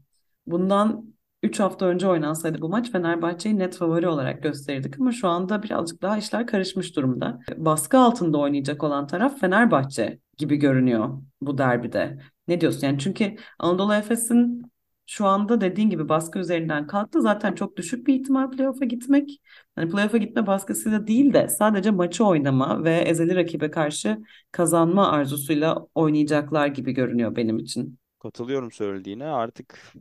Bundan 0.46 1.13
3 1.44 1.60
hafta 1.60 1.86
önce 1.86 2.08
oynansaydı 2.08 2.60
bu 2.60 2.68
maç 2.68 2.92
Fenerbahçe'yi 2.92 3.58
net 3.58 3.76
favori 3.76 4.08
olarak 4.08 4.42
gösterirdik 4.42 5.00
ama 5.00 5.12
şu 5.12 5.28
anda 5.28 5.62
birazcık 5.62 6.02
daha 6.02 6.18
işler 6.18 6.46
karışmış 6.46 6.96
durumda. 6.96 7.40
Baskı 7.56 7.98
altında 7.98 8.38
oynayacak 8.38 8.82
olan 8.82 9.06
taraf 9.06 9.40
Fenerbahçe 9.40 10.18
gibi 10.38 10.56
görünüyor 10.56 11.22
bu 11.40 11.58
derbide. 11.58 12.18
Ne 12.48 12.60
diyorsun? 12.60 12.86
Yani 12.86 12.98
çünkü 12.98 13.36
Anadolu 13.58 13.94
Efes'in 13.94 14.62
şu 15.06 15.26
anda 15.26 15.60
dediğin 15.60 15.90
gibi 15.90 16.08
baskı 16.08 16.38
üzerinden 16.38 16.86
kalktı. 16.86 17.22
Zaten 17.22 17.54
çok 17.54 17.76
düşük 17.76 18.06
bir 18.06 18.14
ihtimal 18.14 18.50
playoff'a 18.50 18.84
gitmek. 18.84 19.40
Hani 19.76 19.90
playoff'a 19.90 20.16
gitme 20.16 20.46
baskısıyla 20.46 21.06
değil 21.06 21.32
de 21.32 21.48
sadece 21.48 21.90
maçı 21.90 22.24
oynama 22.24 22.84
ve 22.84 22.96
ezeli 22.96 23.34
rakibe 23.34 23.70
karşı 23.70 24.18
kazanma 24.52 25.10
arzusuyla 25.10 25.86
oynayacaklar 25.94 26.66
gibi 26.66 26.92
görünüyor 26.92 27.36
benim 27.36 27.58
için. 27.58 27.98
Katılıyorum 28.18 28.72
söylediğine. 28.72 29.24
Artık 29.24 29.92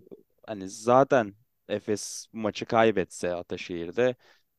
hani 0.48 0.70
zaten 0.70 1.36
Efes 1.68 2.28
maçı 2.34 2.66
kaybetse 2.66 3.36
Ataşehir'de 3.36 4.16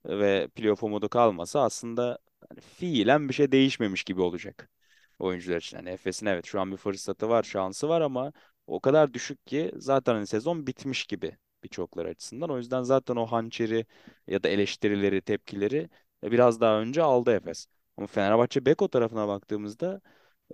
ve 0.07 0.49
playoff 0.49 0.83
umudu 0.83 1.09
kalmasa 1.09 1.63
aslında 1.63 2.19
hani 2.49 2.61
fiilen 2.61 3.29
bir 3.29 3.35
şey 3.35 3.53
değişmemiş 3.53 4.05
gibi 4.05 4.21
olacak 4.21 4.71
oyuncular 5.19 5.57
için. 5.57 5.77
Hani 5.77 5.89
Efes'in 5.91 6.27
evet 6.27 6.47
şu 6.47 6.61
an 6.61 6.73
bir 6.73 6.77
fırsatı 6.77 7.29
var, 7.29 7.43
şansı 7.43 7.89
var 7.89 8.01
ama 8.01 8.33
o 8.67 8.81
kadar 8.81 9.15
düşük 9.15 9.47
ki 9.47 9.73
zaten 9.77 10.15
hani 10.15 10.27
sezon 10.27 10.67
bitmiş 10.67 11.05
gibi 11.05 11.37
birçoklar 11.65 12.07
açısından. 12.07 12.51
O 12.51 12.57
yüzden 12.59 12.83
zaten 12.83 13.17
o 13.17 13.27
hançeri 13.27 13.87
ya 14.27 14.43
da 14.43 14.49
eleştirileri, 14.49 15.23
tepkileri 15.23 15.89
biraz 16.23 16.61
daha 16.61 16.81
önce 16.81 17.03
aldı 17.03 17.33
Efes. 17.37 17.67
Ama 17.97 18.07
Fenerbahçe 18.07 18.67
Beko 18.67 18.89
tarafına 18.89 19.29
baktığımızda 19.29 20.01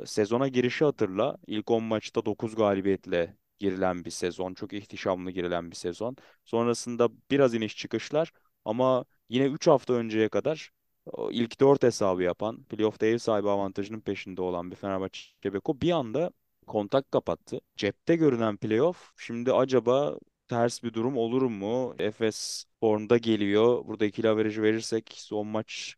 Sezona 0.07 0.49
girişi 0.49 0.85
hatırla. 0.85 1.37
İlk 1.47 1.71
10 1.71 1.83
maçta 1.85 2.25
9 2.25 2.55
galibiyetle 2.55 3.37
girilen 3.61 4.05
bir 4.05 4.11
sezon. 4.11 4.55
Çok 4.55 4.73
ihtişamlı 4.73 5.31
girilen 5.31 5.71
bir 5.71 5.77
sezon. 5.77 6.17
Sonrasında 6.45 7.09
biraz 7.31 7.55
iniş 7.55 7.77
çıkışlar 7.77 8.33
ama 8.65 9.05
yine 9.29 9.45
3 9.47 9.67
hafta 9.67 9.93
önceye 9.95 10.29
kadar 10.29 10.71
ilk 11.31 11.61
4 11.61 11.83
hesabı 11.83 12.23
yapan, 12.23 12.63
playoff'ta 12.65 13.07
ev 13.07 13.19
sahibi 13.19 13.49
avantajının 13.51 14.01
peşinde 14.01 14.43
olan 14.43 14.71
bir 14.71 14.77
Fenerbahçe 14.77 15.55
Beko 15.55 15.81
bir 15.81 15.91
anda 15.91 16.31
kontak 16.67 17.13
kapattı. 17.13 17.61
Cepte 17.77 18.17
görünen 18.17 18.57
playoff 18.57 19.13
şimdi 19.17 19.53
acaba 19.53 20.19
ters 20.49 20.83
bir 20.83 20.93
durum 20.95 21.17
olur 21.17 21.43
mu? 21.43 21.95
Efes 21.99 22.65
formda 22.81 23.19
geliyor. 23.19 23.87
Burada 23.87 24.05
ikili 24.07 24.29
averajı 24.29 24.63
verirsek 24.63 25.15
son 25.17 25.47
maç 25.47 25.95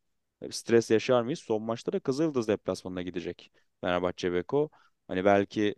stres 0.50 0.90
yaşar 0.90 1.22
mıyız? 1.22 1.38
Son 1.40 1.62
maçta 1.62 1.92
da 1.92 2.00
Kızıldız 2.00 2.48
deplasmanına 2.48 3.02
gidecek. 3.02 3.52
Fenerbahçe 3.80 4.32
Beko. 4.32 4.70
Hani 5.08 5.24
belki 5.24 5.74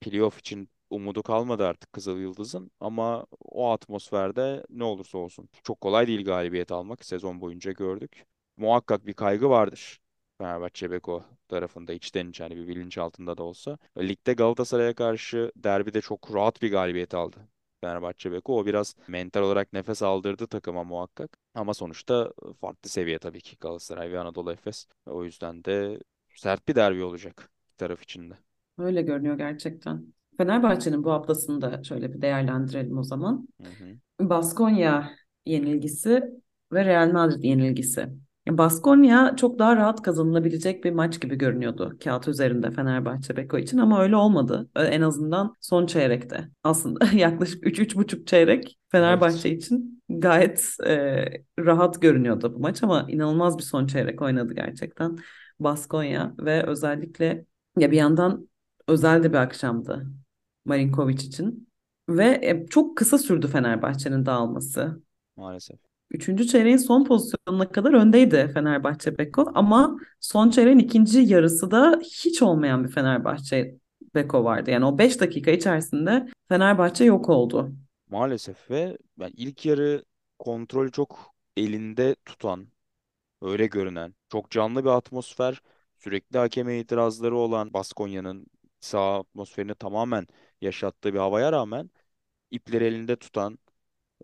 playoff 0.00 0.38
için 0.38 0.68
umudu 0.92 1.22
kalmadı 1.22 1.66
artık 1.66 1.92
Kızıl 1.92 2.18
Yıldız'ın 2.18 2.70
ama 2.80 3.26
o 3.40 3.70
atmosferde 3.70 4.64
ne 4.70 4.84
olursa 4.84 5.18
olsun 5.18 5.48
çok 5.62 5.80
kolay 5.80 6.06
değil 6.06 6.24
galibiyet 6.24 6.72
almak. 6.72 7.04
Sezon 7.04 7.40
boyunca 7.40 7.72
gördük. 7.72 8.26
Muhakkak 8.56 9.06
bir 9.06 9.14
kaygı 9.14 9.50
vardır. 9.50 10.00
Fenerbahçe 10.38 10.90
Beko 10.90 11.24
tarafında 11.48 11.92
içten 11.92 12.28
içe 12.28 12.44
hani 12.44 12.56
bir 12.56 12.68
bilinç 12.68 12.98
altında 12.98 13.36
da 13.36 13.42
olsa. 13.42 13.78
Ligde 13.98 14.32
Galatasaray'a 14.32 14.94
karşı 14.94 15.52
derbide 15.56 16.00
çok 16.00 16.34
rahat 16.34 16.62
bir 16.62 16.70
galibiyet 16.70 17.14
aldı. 17.14 17.36
Fenerbahçe 17.80 18.32
Beko 18.32 18.58
o 18.58 18.66
biraz 18.66 18.94
mental 19.08 19.42
olarak 19.42 19.72
nefes 19.72 20.02
aldırdı 20.02 20.46
takıma 20.46 20.84
muhakkak. 20.84 21.38
Ama 21.54 21.74
sonuçta 21.74 22.32
farklı 22.60 22.90
seviye 22.90 23.18
tabii 23.18 23.40
ki 23.40 23.56
Galatasaray 23.60 24.12
ve 24.12 24.20
Anadolu 24.20 24.52
Efes. 24.52 24.86
O 25.06 25.24
yüzden 25.24 25.64
de 25.64 25.98
Sert 26.36 26.68
bir 26.68 26.74
derbi 26.74 27.04
olacak 27.04 27.50
taraf 27.78 28.02
için 28.02 28.30
de. 28.30 28.34
Öyle 28.78 29.02
görünüyor 29.02 29.36
gerçekten. 29.38 30.12
Fenerbahçe'nin 30.42 31.04
bu 31.04 31.12
haftasını 31.12 31.62
da 31.62 31.82
şöyle 31.82 32.12
bir 32.12 32.22
değerlendirelim 32.22 32.98
o 32.98 33.02
zaman. 33.02 33.48
Hı 33.62 33.68
hı. 33.68 34.28
Baskonya 34.28 35.10
yenilgisi 35.46 36.22
ve 36.72 36.84
Real 36.84 37.12
Madrid 37.12 37.42
yenilgisi. 37.42 38.08
Baskonya 38.48 39.36
çok 39.36 39.58
daha 39.58 39.76
rahat 39.76 40.02
kazanılabilecek 40.02 40.84
bir 40.84 40.90
maç 40.90 41.20
gibi 41.20 41.38
görünüyordu 41.38 41.96
kağıt 42.04 42.28
üzerinde 42.28 42.70
Fenerbahçe 42.70 43.36
Beko 43.36 43.58
için 43.58 43.78
ama 43.78 44.02
öyle 44.02 44.16
olmadı. 44.16 44.68
En 44.76 45.02
azından 45.02 45.54
son 45.60 45.86
çeyrekte. 45.86 46.48
Aslında 46.64 47.04
yaklaşık 47.14 47.66
3-3,5 47.66 48.26
çeyrek 48.26 48.64
Evet. 48.64 48.76
Fenerbahçe 48.88 49.50
için 49.50 50.02
gayet 50.08 50.76
e, 50.86 51.24
rahat 51.58 52.02
görünüyordu 52.02 52.54
bu 52.54 52.58
maç 52.58 52.82
ama 52.82 53.06
inanılmaz 53.08 53.58
bir 53.58 53.62
son 53.62 53.86
çeyrek 53.86 54.22
oynadı 54.22 54.54
gerçekten 54.54 55.18
Baskonya 55.60 56.34
ve 56.38 56.62
özellikle 56.66 57.44
ya 57.78 57.90
bir 57.90 57.96
yandan 57.96 58.48
özel 58.88 59.22
de 59.22 59.32
bir 59.32 59.38
akşamdı 59.38 60.06
Marinkovic 60.64 61.14
için 61.14 61.68
ve 62.08 62.40
e, 62.42 62.66
çok 62.66 62.96
kısa 62.96 63.18
sürdü 63.18 63.48
Fenerbahçe'nin 63.48 64.26
dağılması. 64.26 65.02
Maalesef. 65.36 65.78
Üçüncü 66.10 66.46
çeyreğin 66.46 66.76
son 66.76 67.04
pozisyonuna 67.04 67.72
kadar 67.72 67.92
öndeydi 67.92 68.50
Fenerbahçe 68.54 69.18
Beko 69.18 69.52
ama 69.54 69.98
son 70.20 70.50
çeyreğin 70.50 70.78
ikinci 70.78 71.20
yarısı 71.20 71.70
da 71.70 72.00
hiç 72.02 72.42
olmayan 72.42 72.84
bir 72.84 72.88
Fenerbahçe 72.88 73.74
Beko 74.14 74.44
vardı. 74.44 74.70
Yani 74.70 74.84
o 74.84 74.98
5 74.98 75.20
dakika 75.20 75.50
içerisinde 75.50 76.28
Fenerbahçe 76.48 77.04
yok 77.04 77.28
oldu. 77.28 77.72
Maalesef 78.10 78.70
ve 78.70 78.98
yani 79.18 79.32
ilk 79.36 79.66
yarı 79.66 80.04
kontrolü 80.38 80.92
çok 80.92 81.34
elinde 81.56 82.16
tutan, 82.24 82.66
öyle 83.42 83.66
görünen, 83.66 84.14
çok 84.28 84.50
canlı 84.50 84.84
bir 84.84 84.90
atmosfer, 84.90 85.62
sürekli 85.98 86.38
hakeme 86.38 86.78
itirazları 86.78 87.36
olan 87.36 87.72
Baskonya'nın 87.72 88.46
saha 88.80 89.18
atmosferini 89.18 89.74
tamamen 89.74 90.26
yaşattığı 90.62 91.14
bir 91.14 91.18
havaya 91.18 91.52
rağmen 91.52 91.90
ipleri 92.50 92.84
elinde 92.84 93.16
tutan, 93.16 93.58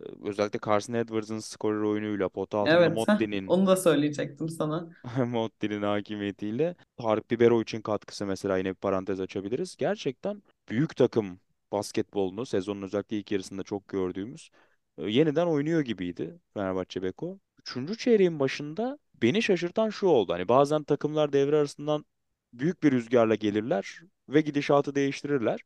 e, 0.00 0.04
özellikle 0.25 0.61
Carson 0.66 0.95
Edwards'ın 0.95 1.38
skorer 1.40 1.80
oyunuyla 1.83 2.28
pota 2.28 2.59
altında 2.59 2.78
Evet, 2.78 2.97
Motti'nin 2.97 3.47
onu 3.47 3.66
da 3.66 3.76
söyleyecektim 3.76 4.49
sana. 4.49 4.88
Motti'nin 5.26 5.83
hakimiyetiyle 5.83 6.75
Tarık 6.97 7.30
Biberoviç'in 7.30 7.80
katkısı 7.80 8.26
mesela 8.26 8.59
yine 8.59 8.68
bir 8.68 8.75
parantez 8.75 9.21
açabiliriz. 9.21 9.76
Gerçekten 9.76 10.42
büyük 10.68 10.97
takım 10.97 11.40
basketbolunu 11.73 12.47
sezonun 12.47 12.83
özellikle 12.83 13.18
ilk 13.18 13.33
yarısında 13.33 13.62
çok 13.62 13.88
gördüğümüz 13.88 14.50
e, 14.99 15.11
yeniden 15.11 15.47
oynuyor 15.47 15.80
gibiydi 15.80 16.40
Fenerbahçe 16.54 17.02
Beko. 17.02 17.38
Üçüncü 17.61 17.99
çeyreğin 17.99 18.40
başında 18.40 18.99
beni 19.23 19.42
şaşırtan 19.42 19.90
şu 19.90 20.07
oldu. 20.07 20.33
Hani 20.33 20.49
bazen 20.49 20.83
takımlar 20.83 21.33
devre 21.33 21.57
arasından 21.57 22.04
büyük 22.52 22.83
bir 22.83 22.92
rüzgarla 22.92 23.35
gelirler 23.35 24.00
ve 24.28 24.40
gidişatı 24.40 24.95
değiştirirler. 24.95 25.61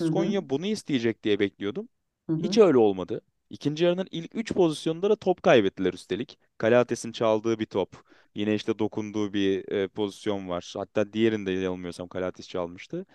Hı 0.00 0.04
hı, 0.08 0.34
Baskonya 0.34 0.50
bunu 0.50 0.66
isteyecek 0.66 1.22
diye 1.24 1.38
bekliyordum. 1.38 1.88
hı 2.28 2.32
Hiç 2.42 2.58
hı, 2.58 2.58
öyle 2.58 2.78
olmadı. 2.78 3.20
İkinci 3.50 3.84
yarının 3.84 4.08
ilk 4.10 4.34
3 4.34 4.52
pozisyonunda 4.54 5.10
da 5.10 5.16
top 5.16 5.42
kaybettiler 5.42 5.92
üstelik. 5.92 6.38
Kalates'in 6.58 7.12
çaldığı 7.12 7.58
bir 7.58 7.66
top. 7.66 7.96
Yine 8.34 8.54
işte 8.54 8.78
dokunduğu 8.78 9.32
bir 9.32 9.72
e, 9.72 9.88
pozisyon 9.88 10.48
var. 10.48 10.74
Hatta 10.76 11.12
diğerinde 11.12 11.52
yanılmıyorsam 11.52 12.08
Kalates 12.08 12.48
çalmıştı. 12.48 13.06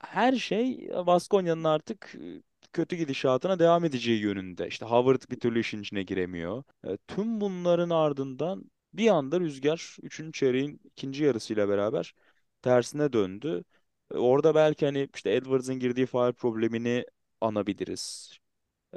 Her 0.00 0.32
şey 0.36 0.88
Baskonya'nın 1.06 1.64
artık 1.64 2.14
e, 2.14 2.42
kötü 2.72 2.96
gidişatına 2.96 3.58
devam 3.58 3.84
edeceği 3.84 4.20
yönünde. 4.20 4.68
İşte 4.68 4.86
Howard 4.86 5.22
bir 5.30 5.40
türlü 5.40 5.60
işin 5.60 5.82
içine 5.82 6.02
giremiyor. 6.02 6.64
E, 6.88 6.96
tüm 7.08 7.40
bunların 7.40 7.90
ardından 7.90 8.70
bir 8.92 9.08
anda 9.08 9.40
rüzgar 9.40 9.96
3. 10.02 10.38
çeyreğin 10.38 10.80
ikinci 10.84 11.24
yarısıyla 11.24 11.68
beraber 11.68 12.14
tersine 12.62 13.12
döndü. 13.12 13.64
E, 14.14 14.18
Orada 14.18 14.54
belki 14.54 14.84
hani 14.86 15.08
işte 15.14 15.34
Edwards'ın 15.34 15.78
girdiği 15.78 16.06
faul 16.06 16.32
problemini 16.32 17.06
anabiliriz. 17.40 18.32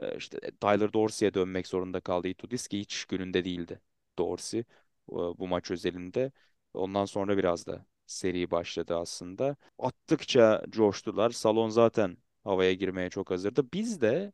Ee, 0.01 0.17
işte 0.17 0.39
Tyler 0.61 0.93
Dorsey'e 0.93 1.33
dönmek 1.33 1.67
zorunda 1.67 1.99
kaldı 2.01 2.27
Itudis 2.27 2.67
ki 2.69 2.79
hiç 2.79 3.05
gününde 3.05 3.45
değildi 3.45 3.81
Dorsey 4.19 4.59
e, 4.61 4.65
bu 5.13 5.47
maç 5.47 5.71
özelinde. 5.71 6.33
Ondan 6.73 7.05
sonra 7.05 7.37
biraz 7.37 7.67
da 7.67 7.85
seri 8.07 8.51
başladı 8.51 8.97
aslında. 8.97 9.55
Attıkça 9.79 10.63
coştular. 10.69 11.29
Salon 11.31 11.69
zaten 11.69 12.17
havaya 12.43 12.73
girmeye 12.73 13.09
çok 13.09 13.31
hazırdı. 13.31 13.73
Biz 13.73 14.01
de 14.01 14.33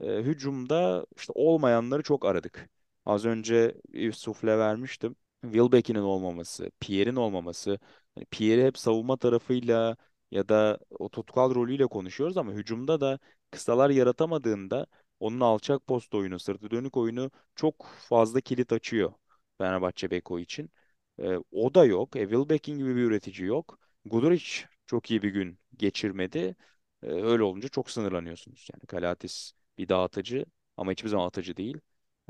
e, 0.00 0.06
hücumda 0.22 1.06
işte 1.16 1.32
olmayanları 1.36 2.02
çok 2.02 2.24
aradık. 2.24 2.70
Az 3.06 3.24
önce 3.24 3.74
sufle 4.14 4.58
vermiştim. 4.58 5.16
Wilbeck'in 5.42 5.94
olmaması, 5.94 6.70
Pierre'in 6.80 7.16
olmaması. 7.16 7.78
Hani 8.14 8.24
Pierre 8.30 8.66
hep 8.66 8.78
savunma 8.78 9.16
tarafıyla 9.16 9.96
ya 10.30 10.48
da 10.48 10.78
o 10.98 11.08
tutkal 11.08 11.54
rolüyle 11.54 11.86
konuşuyoruz 11.86 12.36
ama 12.36 12.52
hücumda 12.52 13.00
da 13.00 13.18
kısalar 13.50 13.90
yaratamadığında 13.90 14.86
onun 15.20 15.40
alçak 15.40 15.86
post 15.86 16.14
oyunu, 16.14 16.38
sırtı 16.38 16.70
dönük 16.70 16.96
oyunu 16.96 17.30
çok 17.54 17.86
fazla 17.86 18.40
kilit 18.40 18.72
açıyor 18.72 19.12
Fenerbahçe 19.58 20.10
Beko 20.10 20.38
için. 20.38 20.70
E, 21.18 21.36
o 21.52 21.74
da 21.74 21.84
yok. 21.84 22.16
E, 22.16 22.20
Wilbeck'in 22.28 22.78
gibi 22.78 22.96
bir 22.96 23.02
üretici 23.02 23.48
yok. 23.48 23.78
Guduric 24.04 24.44
çok 24.86 25.10
iyi 25.10 25.22
bir 25.22 25.28
gün 25.30 25.58
geçirmedi. 25.76 26.56
E, 27.02 27.06
öyle 27.06 27.42
olunca 27.42 27.68
çok 27.68 27.90
sınırlanıyorsunuz. 27.90 28.68
Yani 28.74 28.86
Kalates 28.86 29.52
bir 29.78 29.88
dağıtıcı 29.88 30.44
ama 30.76 30.92
hiçbir 30.92 31.08
zaman 31.08 31.26
atıcı 31.26 31.56
değil. 31.56 31.80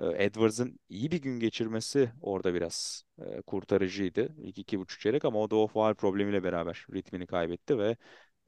E, 0.00 0.24
Edwards'ın 0.24 0.80
iyi 0.88 1.10
bir 1.10 1.22
gün 1.22 1.40
geçirmesi 1.40 2.12
orada 2.20 2.54
biraz 2.54 3.04
e, 3.18 3.42
kurtarıcıydı. 3.42 4.34
İlk 4.42 4.58
iki 4.58 4.78
buçuk 4.78 5.00
çeyrek 5.00 5.24
ama 5.24 5.38
o 5.40 5.50
da 5.50 5.56
o 5.56 5.66
faul 5.66 5.94
problemiyle 5.94 6.44
beraber 6.44 6.86
ritmini 6.94 7.26
kaybetti 7.26 7.78
ve 7.78 7.96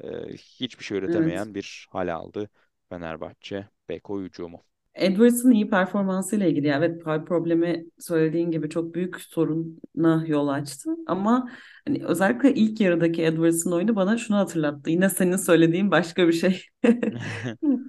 e, 0.04 0.08
hiçbir 0.36 0.84
şey 0.84 0.98
evet. 1.06 1.08
üretemeyen 1.08 1.54
bir 1.54 1.86
hal 1.90 2.14
aldı 2.14 2.50
Fenerbahçe 2.88 3.68
Beko 3.88 4.22
hücumu. 4.22 4.64
Edwards'ın 4.94 5.50
iyi 5.50 5.70
performansıyla 5.70 6.46
ilgili 6.46 6.66
yani 6.66 6.84
evet 6.84 7.04
pay 7.04 7.24
problemi 7.24 7.84
söylediğin 7.98 8.50
gibi 8.50 8.70
çok 8.70 8.94
büyük 8.94 9.20
soruna 9.20 10.24
yol 10.26 10.48
açtı 10.48 10.90
ama 11.06 11.50
hani 11.86 12.04
özellikle 12.04 12.54
ilk 12.54 12.80
yarıdaki 12.80 13.22
Edwards'ın 13.22 13.72
oyunu 13.72 13.96
bana 13.96 14.18
şunu 14.18 14.36
hatırlattı. 14.36 14.90
Yine 14.90 15.08
senin 15.08 15.36
söylediğin 15.36 15.90
başka 15.90 16.28
bir 16.28 16.32
şey. 16.32 16.62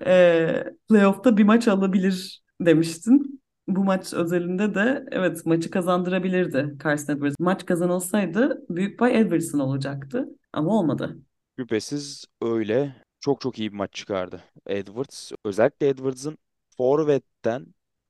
Eee 0.05 0.63
playoff'ta 0.89 1.37
bir 1.37 1.43
maç 1.43 1.67
alabilir 1.67 2.41
demiştin. 2.61 3.42
Bu 3.67 3.83
maç 3.83 4.13
özelinde 4.13 4.75
de 4.75 5.05
evet 5.11 5.45
maçı 5.45 5.71
kazandırabilirdi 5.71 6.77
Carson 6.83 7.13
Edwards. 7.13 7.35
Maç 7.39 7.65
kazanılsaydı 7.65 8.65
büyük 8.69 8.99
pay 8.99 9.21
Edwards'ın 9.21 9.59
olacaktı 9.59 10.29
ama 10.53 10.79
olmadı. 10.79 11.17
Şüphesiz 11.59 12.25
öyle. 12.41 12.95
Çok 13.19 13.41
çok 13.41 13.59
iyi 13.59 13.71
bir 13.71 13.77
maç 13.77 13.93
çıkardı 13.93 14.43
Edwards. 14.67 15.31
Özellikle 15.45 15.87
Edwards'ın 15.87 16.37
forvetten 16.77 17.65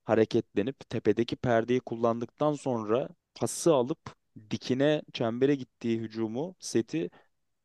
hareketlenip 0.06 0.90
tepedeki 0.90 1.36
perdeyi 1.36 1.80
kullandıktan 1.80 2.54
sonra 2.54 3.10
pası 3.36 3.74
alıp 3.74 4.00
dikine 4.52 5.02
çembere 5.14 5.56
gittiği 5.56 6.00
hücumu 6.00 6.56
seti 6.60 7.10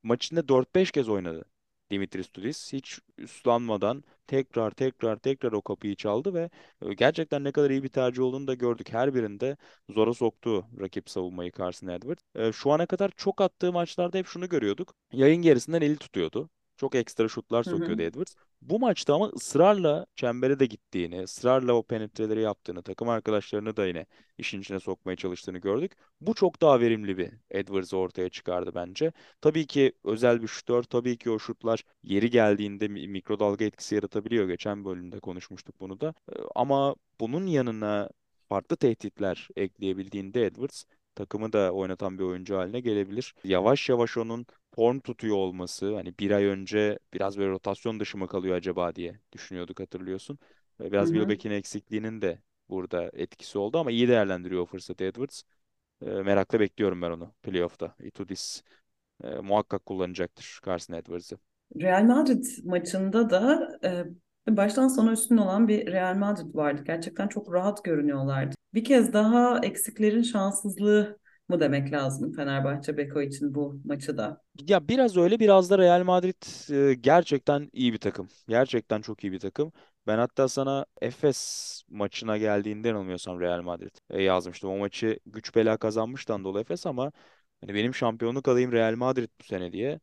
Maç 0.03 0.25
içinde 0.25 0.49
4-5 0.49 0.91
kez 0.93 1.09
oynadı 1.09 1.45
Dimitris 1.91 2.29
Tudis. 2.29 2.73
Hiç 2.73 2.99
üstlanmadan 3.19 4.05
tekrar 4.27 4.71
tekrar 4.71 5.17
tekrar 5.17 5.53
o 5.53 5.63
kapıyı 5.63 5.97
çaldı 5.97 6.35
ve 6.35 6.51
e, 6.83 6.95
gerçekten 6.95 7.45
ne 7.45 7.53
kadar 7.53 7.71
iyi 7.71 7.83
bir 7.83 7.89
tercih 7.89 8.23
olduğunu 8.23 8.47
da 8.47 8.55
gördük. 8.55 8.93
Her 8.93 9.15
birinde 9.15 9.57
zora 9.91 10.15
soktu 10.15 10.67
rakip 10.81 11.11
savunmayı 11.11 11.53
Carson 11.59 11.89
Edwards. 11.89 12.23
E, 12.35 12.53
Şu 12.53 12.73
ana 12.73 12.87
kadar 12.87 13.11
çok 13.17 13.41
attığı 13.41 13.73
maçlarda 13.73 14.19
hep 14.19 14.27
şunu 14.27 14.49
görüyorduk. 14.49 14.95
Yayın 15.13 15.43
gerisinden 15.43 15.83
eli 15.83 15.97
tutuyordu. 15.97 16.51
Çok 16.79 16.97
ekstra 16.97 17.29
şutlar 17.29 17.65
sokuyordu 17.65 18.03
Edwards. 18.03 18.35
Bu 18.63 18.81
maçta 18.81 19.15
ama 19.15 19.29
ısrarla 19.29 20.07
çembere 20.17 20.61
de 20.61 20.67
gittiğini, 20.67 21.23
ısrarla 21.23 21.75
o 21.75 21.83
penetreleri 21.83 22.43
yaptığını, 22.43 22.83
takım 22.83 23.09
arkadaşlarını 23.09 23.77
da 23.77 23.87
yine 23.87 24.07
işin 24.39 24.61
içine 24.61 24.81
sokmaya 24.81 25.17
çalıştığını 25.17 25.59
gördük. 25.59 25.93
Bu 26.21 26.35
çok 26.35 26.63
daha 26.63 26.81
verimli 26.81 27.19
bir 27.19 27.31
Edwards'ı 27.51 27.97
ortaya 27.99 28.29
çıkardı 28.31 28.73
bence. 28.75 29.13
Tabii 29.41 29.67
ki 29.67 29.93
özel 30.05 30.43
bir 30.43 30.49
şutör, 30.49 30.83
tabii 30.83 31.19
ki 31.19 31.31
o 31.31 31.39
şutlar 31.39 31.85
yeri 32.03 32.31
geldiğinde 32.31 32.89
mi- 32.89 33.09
mikrodalga 33.09 33.65
etkisi 33.65 33.95
yaratabiliyor. 33.95 34.49
Geçen 34.49 34.85
bölümde 34.85 35.21
konuşmuştuk 35.21 35.81
bunu 35.81 36.01
da. 36.01 36.15
Ee, 36.33 36.35
Ama 36.55 36.97
bunun 37.21 37.47
yanına 37.47 38.11
farklı 38.49 38.77
tehditler 38.77 39.49
ekleyebildiğinde 39.57 40.47
Edwards 40.47 40.85
takımı 41.19 41.53
da 41.53 41.73
oynatan 41.73 42.19
bir 42.19 42.25
oyuncu 42.25 42.57
haline 42.57 42.81
gelebilir. 42.81 43.35
Yavaş 43.45 43.89
yavaş 43.89 44.17
onun 44.17 44.47
form 44.75 45.01
tutuyor 45.01 45.37
olması, 45.37 45.95
hani 45.95 46.15
bir 46.19 46.31
ay 46.31 46.45
önce 46.45 46.99
biraz 47.15 47.39
böyle 47.39 47.51
rotasyon 47.51 48.01
dışı 48.01 48.19
mı 48.19 48.27
kalıyor 48.27 48.57
acaba 48.57 48.95
diye 48.95 49.21
düşünüyorduk 49.33 49.81
hatırlıyorsun. 49.81 50.39
Biraz. 50.81 51.09
Wilbeck'in 51.09 51.51
eksikliğinin 51.51 52.23
de 52.23 52.39
burada 52.69 53.11
etkisi 53.13 53.59
oldu 53.59 53.79
ama 53.79 53.91
iyi 53.91 54.09
değerlendiriyor 54.09 54.63
o 54.63 54.67
fırsatı 54.67 55.05
Edwards. 55.05 55.43
Ee, 56.03 56.07
merakla 56.07 56.61
bekliyorum 56.61 57.03
ben 57.03 57.11
onu 57.11 57.33
playoff'ta. 57.43 57.95
Itudis 58.01 58.63
e, 59.25 59.29
muhakkak 59.29 59.87
kullanacaktır 59.87 60.61
Carson 60.67 60.95
Edwards'ı. 60.95 61.39
Real 61.81 62.03
Madrid 62.03 62.45
maçında 62.65 63.31
da 63.31 63.69
e, 63.85 64.57
baştan 64.57 64.89
sona 64.89 65.13
üstün 65.13 65.37
olan 65.37 65.69
bir 65.69 65.87
Real 65.87 66.15
Madrid 66.15 66.55
vardı. 66.55 66.83
Gerçekten 66.87 67.29
çok 67.29 67.53
rahat 67.53 67.85
görünüyorlardı. 67.85 68.58
Bir 68.75 68.85
kez 68.85 69.13
daha 69.13 69.61
eksiklerin 69.63 70.23
şanssızlığı 70.23 71.19
mı 71.49 71.61
demek 71.61 71.93
lazım 71.93 72.33
Fenerbahçe 72.33 72.97
Beko 72.97 73.23
için 73.23 73.55
bu 73.55 73.81
maçı 73.85 74.17
da? 74.19 74.43
Ya 74.69 74.89
biraz 74.89 75.17
öyle 75.17 75.41
biraz 75.41 75.71
da 75.71 75.79
Real 75.79 76.03
Madrid 76.05 76.71
e, 76.91 76.95
gerçekten 76.95 77.71
iyi 77.73 77.93
bir 77.93 77.99
takım. 77.99 78.29
Gerçekten 78.49 79.01
çok 79.03 79.25
iyi 79.25 79.33
bir 79.33 79.41
takım. 79.41 79.73
Ben 80.07 80.19
hatta 80.19 80.49
sana 80.49 80.87
Efes 81.01 81.83
maçına 81.89 82.39
geldiğinde 82.39 82.89
yanılmıyorsam 82.89 83.41
Real 83.41 83.63
Madrid 83.63 83.91
e, 84.11 84.23
yazmıştım. 84.23 84.71
O 84.71 84.79
maçı 84.79 85.19
güç 85.27 85.55
bela 85.55 85.77
kazanmıştı 85.77 86.35
Anadolu 86.35 86.61
Efes 86.61 86.87
ama 86.87 87.13
hani 87.61 87.75
benim 87.75 87.95
şampiyonluk 87.95 88.49
adayım 88.49 88.73
Real 88.73 88.95
Madrid 88.95 89.29
bu 89.41 89.45
sene 89.45 89.73
diye. 89.73 90.01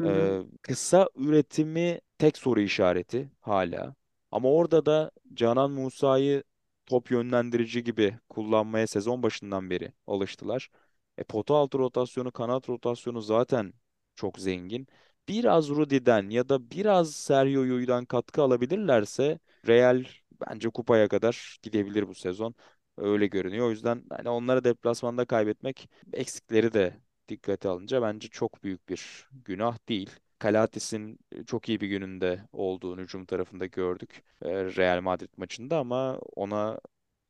Hı 0.00 0.04
hı. 0.06 0.30
Ee, 0.30 0.42
kısa 0.62 1.08
üretimi 1.16 2.00
tek 2.18 2.36
soru 2.38 2.60
işareti 2.60 3.30
hala. 3.40 3.94
Ama 4.30 4.50
orada 4.52 4.86
da 4.86 5.10
Canan 5.34 5.70
Musa'yı 5.70 6.44
top 6.90 7.10
yönlendirici 7.10 7.84
gibi 7.84 8.18
kullanmaya 8.28 8.86
sezon 8.86 9.22
başından 9.22 9.70
beri 9.70 9.92
alıştılar. 10.06 10.70
E, 11.18 11.24
pota 11.24 11.54
altı 11.54 11.78
rotasyonu, 11.78 12.32
kanat 12.32 12.68
rotasyonu 12.68 13.20
zaten 13.20 13.72
çok 14.16 14.38
zengin. 14.38 14.86
Biraz 15.28 15.68
Rudi'den 15.70 16.30
ya 16.30 16.48
da 16.48 16.70
biraz 16.70 17.14
Sergio 17.14 17.62
Llull'dan 17.64 18.04
katkı 18.04 18.42
alabilirlerse 18.42 19.38
Real 19.68 20.04
bence 20.50 20.68
kupaya 20.70 21.08
kadar 21.08 21.58
gidebilir 21.62 22.08
bu 22.08 22.14
sezon. 22.14 22.54
Öyle 22.96 23.26
görünüyor. 23.26 23.66
O 23.66 23.70
yüzden 23.70 24.04
hani 24.10 24.28
onları 24.28 24.64
deplasmanda 24.64 25.24
kaybetmek 25.24 25.88
eksikleri 26.12 26.72
de 26.72 27.00
dikkate 27.28 27.68
alınca 27.68 28.02
bence 28.02 28.28
çok 28.28 28.64
büyük 28.64 28.88
bir 28.88 29.28
günah 29.32 29.78
değil. 29.88 30.10
Kalatis'in 30.40 31.18
çok 31.46 31.68
iyi 31.68 31.80
bir 31.80 31.88
gününde 31.88 32.40
olduğunu 32.52 33.00
hücum 33.02 33.24
tarafında 33.26 33.66
gördük 33.66 34.24
e, 34.42 34.48
Real 34.50 35.00
Madrid 35.02 35.30
maçında 35.36 35.78
ama 35.78 36.18
ona 36.36 36.80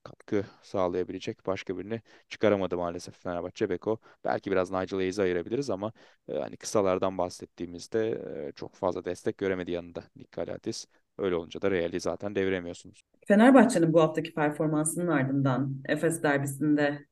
katkı 0.04 0.44
sağlayabilecek 0.62 1.46
başka 1.46 1.78
birini 1.78 2.02
çıkaramadı 2.28 2.76
maalesef 2.76 3.18
Fenerbahçe 3.22 3.70
Beko. 3.70 3.98
Belki 4.24 4.50
biraz 4.50 4.70
Nigel 4.70 4.98
Hayes'i 4.98 5.22
ayırabiliriz 5.22 5.70
ama 5.70 5.92
e, 6.28 6.34
hani 6.34 6.56
kısalardan 6.56 7.18
bahsettiğimizde 7.18 8.10
e, 8.48 8.52
çok 8.52 8.74
fazla 8.74 9.04
destek 9.04 9.38
göremedi 9.38 9.70
yanında 9.70 10.04
Nick 10.16 10.30
Kalatis. 10.30 10.86
Öyle 11.18 11.36
olunca 11.36 11.62
da 11.62 11.70
Real'i 11.70 12.00
zaten 12.00 12.34
deviremiyorsunuz. 12.34 13.02
Fenerbahçe'nin 13.28 13.92
bu 13.92 14.00
haftaki 14.00 14.34
performansının 14.34 15.08
ardından 15.08 15.82
Efes 15.88 16.22
derbisinde 16.22 17.06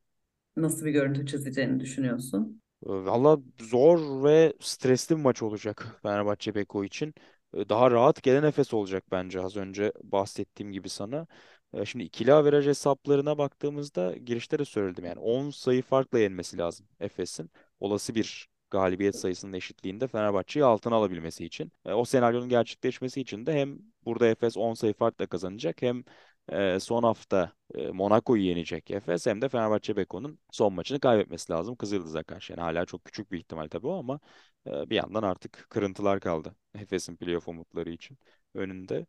nasıl 0.56 0.86
bir 0.86 0.90
görüntü 0.92 1.26
çizeceğini 1.26 1.80
düşünüyorsun? 1.80 2.62
E, 2.86 2.88
Valla 2.90 3.38
zor 3.60 4.24
ve 4.24 4.52
stresli 4.60 5.16
bir 5.16 5.22
maç 5.22 5.42
olacak 5.42 5.98
Fenerbahçe 6.02 6.54
Beko 6.54 6.84
için. 6.84 7.14
E, 7.54 7.68
Daha 7.68 7.90
rahat 7.90 8.22
gelen 8.22 8.42
Efes 8.42 8.74
olacak 8.74 9.04
bence 9.10 9.40
az 9.40 9.56
önce 9.56 9.92
bahsettiğim 10.02 10.72
gibi 10.72 10.88
sana. 10.88 11.26
E, 11.72 11.84
Şimdi 11.84 12.04
ikili 12.04 12.32
averaj 12.32 12.66
hesaplarına 12.66 13.38
baktığımızda 13.38 14.16
girişte 14.16 14.58
de 14.58 14.64
söyledim 14.64 15.04
yani 15.04 15.18
10 15.20 15.50
sayı 15.50 15.82
farkla 15.82 16.18
yenmesi 16.18 16.58
lazım 16.58 16.86
Efes'in. 17.00 17.50
Olası 17.80 18.14
bir 18.14 18.48
galibiyet 18.70 19.16
sayısının 19.16 19.52
eşitliğinde 19.52 20.06
Fenerbahçe'yi 20.08 20.64
altına 20.64 20.94
alabilmesi 20.96 21.44
için. 21.44 21.72
O 21.84 22.04
senaryonun 22.04 22.48
gerçekleşmesi 22.48 23.20
için 23.20 23.46
de 23.46 23.52
hem 23.60 23.78
burada 24.04 24.26
Efes 24.26 24.56
10 24.56 24.74
sayı 24.74 24.94
farkla 24.94 25.26
kazanacak 25.26 25.82
hem 25.82 26.04
e, 26.52 26.80
son 26.80 27.02
hafta 27.02 27.52
e, 27.74 27.88
Monaco'yu 27.88 28.42
yenecek 28.42 28.90
Efes 28.90 29.26
hem 29.26 29.42
de 29.42 29.48
Fenerbahçe 29.48 29.96
Beko'nun 29.96 30.38
son 30.50 30.72
maçını 30.72 31.00
kaybetmesi 31.00 31.52
lazım 31.52 31.76
Kızıldız'a 31.76 32.22
karşı. 32.22 32.52
Yani 32.52 32.62
hala 32.62 32.84
çok 32.86 33.04
küçük 33.04 33.32
bir 33.32 33.38
ihtimal 33.38 33.68
tabii 33.68 33.86
o 33.86 33.98
ama 33.98 34.20
e, 34.66 34.90
bir 34.90 34.96
yandan 34.96 35.22
artık 35.22 35.66
kırıntılar 35.70 36.20
kaldı 36.20 36.56
Efes'in 36.74 37.16
playoff 37.16 37.48
umutları 37.48 37.90
için 37.90 38.18
önünde. 38.54 39.06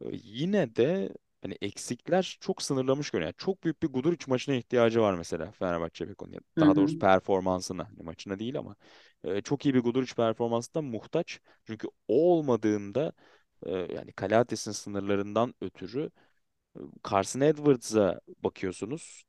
E, 0.00 0.06
yine 0.12 0.76
de 0.76 1.14
hani 1.42 1.58
eksikler 1.60 2.36
çok 2.40 2.62
sınırlamış 2.62 3.10
görünüyor. 3.10 3.28
Yani 3.28 3.34
çok 3.38 3.64
büyük 3.64 3.82
bir 3.82 3.88
Guduric 3.88 4.24
maçına 4.28 4.54
ihtiyacı 4.54 5.00
var 5.00 5.14
mesela 5.14 5.50
Fenerbahçe 5.52 6.08
Beko'nun. 6.08 6.40
Daha 6.60 6.76
doğrusu 6.76 6.98
performansına, 6.98 7.88
hani 7.88 8.02
maçına 8.02 8.38
değil 8.38 8.58
ama 8.58 8.76
e, 9.24 9.40
çok 9.42 9.66
iyi 9.66 9.74
bir 9.74 9.80
Guduric 9.80 10.14
performansına 10.14 10.82
muhtaç. 10.82 11.40
Çünkü 11.64 11.88
o 12.08 12.14
olmadığında 12.38 13.12
e, 13.66 13.70
yani 13.72 14.12
Kalates'in 14.12 14.72
sınırlarından 14.72 15.54
ötürü 15.60 16.10
Carson 17.10 17.40
Edwards'a 17.40 18.20
bakıyorsunuz. 18.44 19.24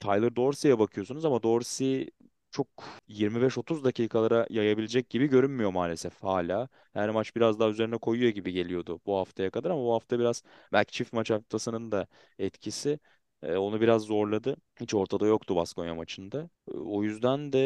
Tyler 0.00 0.36
Dorsey'e 0.36 0.78
bakıyorsunuz 0.78 1.24
ama 1.24 1.42
Dorsey 1.42 2.10
çok 2.50 2.68
25-30 3.08 3.84
dakikalara 3.84 4.46
yayabilecek 4.50 5.10
gibi 5.10 5.26
görünmüyor 5.26 5.70
maalesef 5.70 6.22
hala. 6.22 6.68
Her 6.92 7.10
maç 7.10 7.36
biraz 7.36 7.60
daha 7.60 7.68
üzerine 7.68 7.98
koyuyor 7.98 8.30
gibi 8.30 8.52
geliyordu 8.52 9.00
bu 9.06 9.16
haftaya 9.18 9.50
kadar 9.50 9.70
ama 9.70 9.82
bu 9.84 9.94
hafta 9.94 10.18
biraz 10.18 10.42
belki 10.72 10.92
çift 10.92 11.12
maç 11.12 11.30
haftasının 11.30 11.92
da 11.92 12.06
etkisi 12.38 12.98
e, 13.42 13.56
onu 13.56 13.80
biraz 13.80 14.02
zorladı. 14.02 14.56
Hiç 14.80 14.94
ortada 14.94 15.26
yoktu 15.26 15.56
Baskonya 15.56 15.94
maçında. 15.94 16.50
E, 16.68 16.70
O 16.76 17.02
yüzden 17.02 17.52
de 17.52 17.58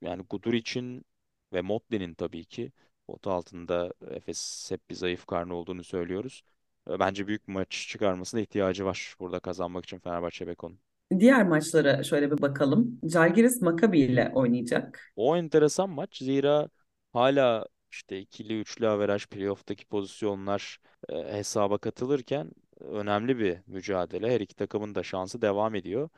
yani 0.00 0.22
Guduric'in 0.30 1.04
ve 1.52 1.62
Motte'nin 1.62 2.14
tabii 2.14 2.44
ki 2.44 2.72
pota 3.06 3.32
altında 3.32 3.92
Efes 4.10 4.70
hep 4.70 4.90
bir 4.90 4.94
zayıf 4.94 5.26
karnı 5.26 5.54
olduğunu 5.54 5.84
söylüyoruz. 5.84 6.42
E, 6.90 6.98
Bence 7.00 7.26
büyük 7.26 7.48
bir 7.48 7.52
maç 7.52 7.86
çıkarmasına 7.88 8.40
ihtiyacı 8.40 8.84
var 8.84 9.14
burada 9.20 9.40
kazanmak 9.40 9.84
için 9.84 9.98
Fenerbahçe 9.98 10.46
Beko'nun. 10.46 10.78
Diğer 11.18 11.46
maçlara 11.48 12.02
şöyle 12.02 12.30
bir 12.30 12.42
bakalım. 12.42 13.00
Žalgiris 13.02 13.62
Maccabi 13.62 14.00
ile 14.00 14.32
oynayacak. 14.34 15.12
O 15.16 15.36
enteresan 15.36 15.90
maç. 15.90 16.18
Zira 16.18 16.68
hala 17.12 17.66
işte 17.90 18.18
ikili 18.20 18.60
üçlü 18.60 18.88
averaj 18.88 19.26
playoff'taki 19.26 19.86
pozisyonlar 19.86 20.78
e, 21.08 21.14
hesaba 21.32 21.78
katılırken 21.78 22.50
önemli 22.80 23.38
bir 23.38 23.58
mücadele. 23.66 24.30
Her 24.30 24.40
iki 24.40 24.54
takımın 24.56 24.94
da 24.94 25.02
şansı 25.02 25.42
devam 25.42 25.74
ediyor. 25.74 26.08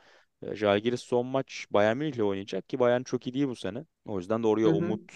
E, 0.41 0.55
Žalgiris 0.55 1.01
son 1.01 1.25
maç 1.25 1.65
Bayern 1.71 1.97
Münih'le 1.97 2.19
oynayacak 2.23 2.69
ki 2.69 2.79
Bayern 2.79 3.03
çok 3.03 3.27
iyi 3.27 3.33
değil 3.33 3.47
bu 3.47 3.55
sene. 3.55 3.85
O 4.05 4.17
yüzden 4.19 4.43
de 4.43 4.47
oraya 4.47 4.67
Hı 4.67 4.69
hı. 4.69 4.75
umut 4.75 5.11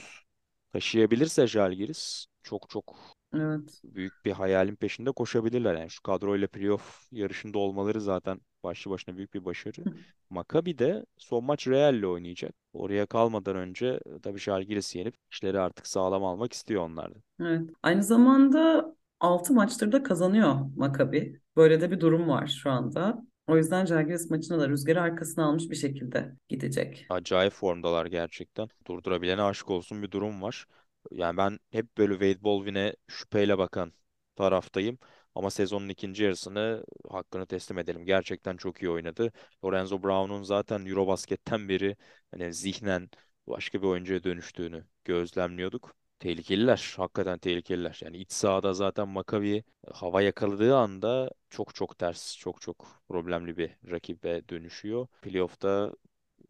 taşıyabilirse 0.73 1.47
Žalgiris 1.47 2.25
çok 2.43 2.69
çok 2.69 2.95
Evet. 3.33 3.81
büyük 3.83 4.25
bir 4.25 4.31
hayalin 4.31 4.75
peşinde 4.75 5.11
koşabilirler. 5.11 5.75
Yani 5.75 5.89
şu 5.89 6.01
kadroyla 6.01 6.47
playoff 6.47 7.07
yarışında 7.11 7.57
olmaları 7.57 8.01
zaten 8.01 8.41
başlı 8.63 8.91
başına 8.91 9.17
büyük 9.17 9.33
bir 9.33 9.45
başarı. 9.45 9.85
Maccabi 10.29 10.77
de 10.77 11.05
son 11.17 11.43
maç 11.43 11.67
Real'le 11.67 12.03
oynayacak. 12.03 12.53
Oraya 12.73 13.05
kalmadan 13.05 13.55
önce 13.55 13.99
tabii 14.23 14.39
Žalgiris'i 14.39 14.97
yenip 14.97 15.15
işleri 15.31 15.59
artık 15.59 15.87
sağlam 15.87 16.23
almak 16.23 16.53
istiyor 16.53 16.81
onlar 16.81 17.15
da. 17.15 17.19
Evet. 17.41 17.69
Aynı 17.83 18.03
zamanda 18.03 18.95
6 19.19 19.53
maçtır 19.53 19.91
da 19.91 20.03
kazanıyor 20.03 20.55
Maccabi. 20.77 21.41
Böyle 21.55 21.81
de 21.81 21.91
bir 21.91 21.99
durum 21.99 22.27
var 22.27 22.47
şu 22.47 22.71
anda. 22.71 23.23
O 23.47 23.57
yüzden 23.57 23.85
Žalgiris 23.85 24.29
maçına 24.29 24.59
da 24.59 24.69
rüzgarı 24.69 25.01
arkasına 25.01 25.45
almış 25.45 25.69
bir 25.69 25.75
şekilde 25.75 26.35
gidecek. 26.49 27.05
Acayip 27.09 27.53
formdalar 27.53 28.05
gerçekten. 28.05 28.67
Durdurabilene 28.87 29.41
aşık 29.41 29.69
olsun 29.69 30.01
bir 30.03 30.11
durum 30.11 30.41
var. 30.41 30.65
Yani 31.11 31.37
ben 31.37 31.59
hep 31.71 31.97
böyle 31.97 32.13
Wade 32.13 32.43
Baldwin'e 32.43 32.95
şüpheyle 33.07 33.57
bakan 33.57 33.93
taraftayım. 34.35 34.97
Ama 35.35 35.49
sezonun 35.49 35.89
ikinci 35.89 36.23
yarısını 36.23 36.85
hakkını 37.09 37.45
teslim 37.45 37.77
edelim. 37.77 38.05
Gerçekten 38.05 38.57
çok 38.57 38.81
iyi 38.83 38.89
oynadı. 38.89 39.31
Lorenzo 39.65 40.03
Brown'un 40.03 40.43
zaten 40.43 40.85
Eurobasket'ten 40.85 41.69
beri 41.69 41.97
hani 42.31 42.53
zihnen 42.53 43.09
başka 43.47 43.81
bir 43.81 43.87
oyuncuya 43.87 44.23
dönüştüğünü 44.23 44.85
gözlemliyorduk. 45.05 45.95
Tehlikeliler. 46.19 46.93
Hakikaten 46.97 47.39
tehlikeliler. 47.39 47.99
Yani 48.03 48.17
iç 48.17 48.31
sahada 48.31 48.73
zaten 48.73 49.07
Maccabi 49.07 49.63
hava 49.93 50.21
yakaladığı 50.21 50.75
anda 50.77 51.31
çok 51.49 51.75
çok 51.75 51.97
ters, 51.97 52.37
çok 52.37 52.61
çok 52.61 52.87
problemli 53.07 53.57
bir 53.57 53.71
rakibe 53.91 54.49
dönüşüyor. 54.49 55.07
Playoff'ta 55.21 55.91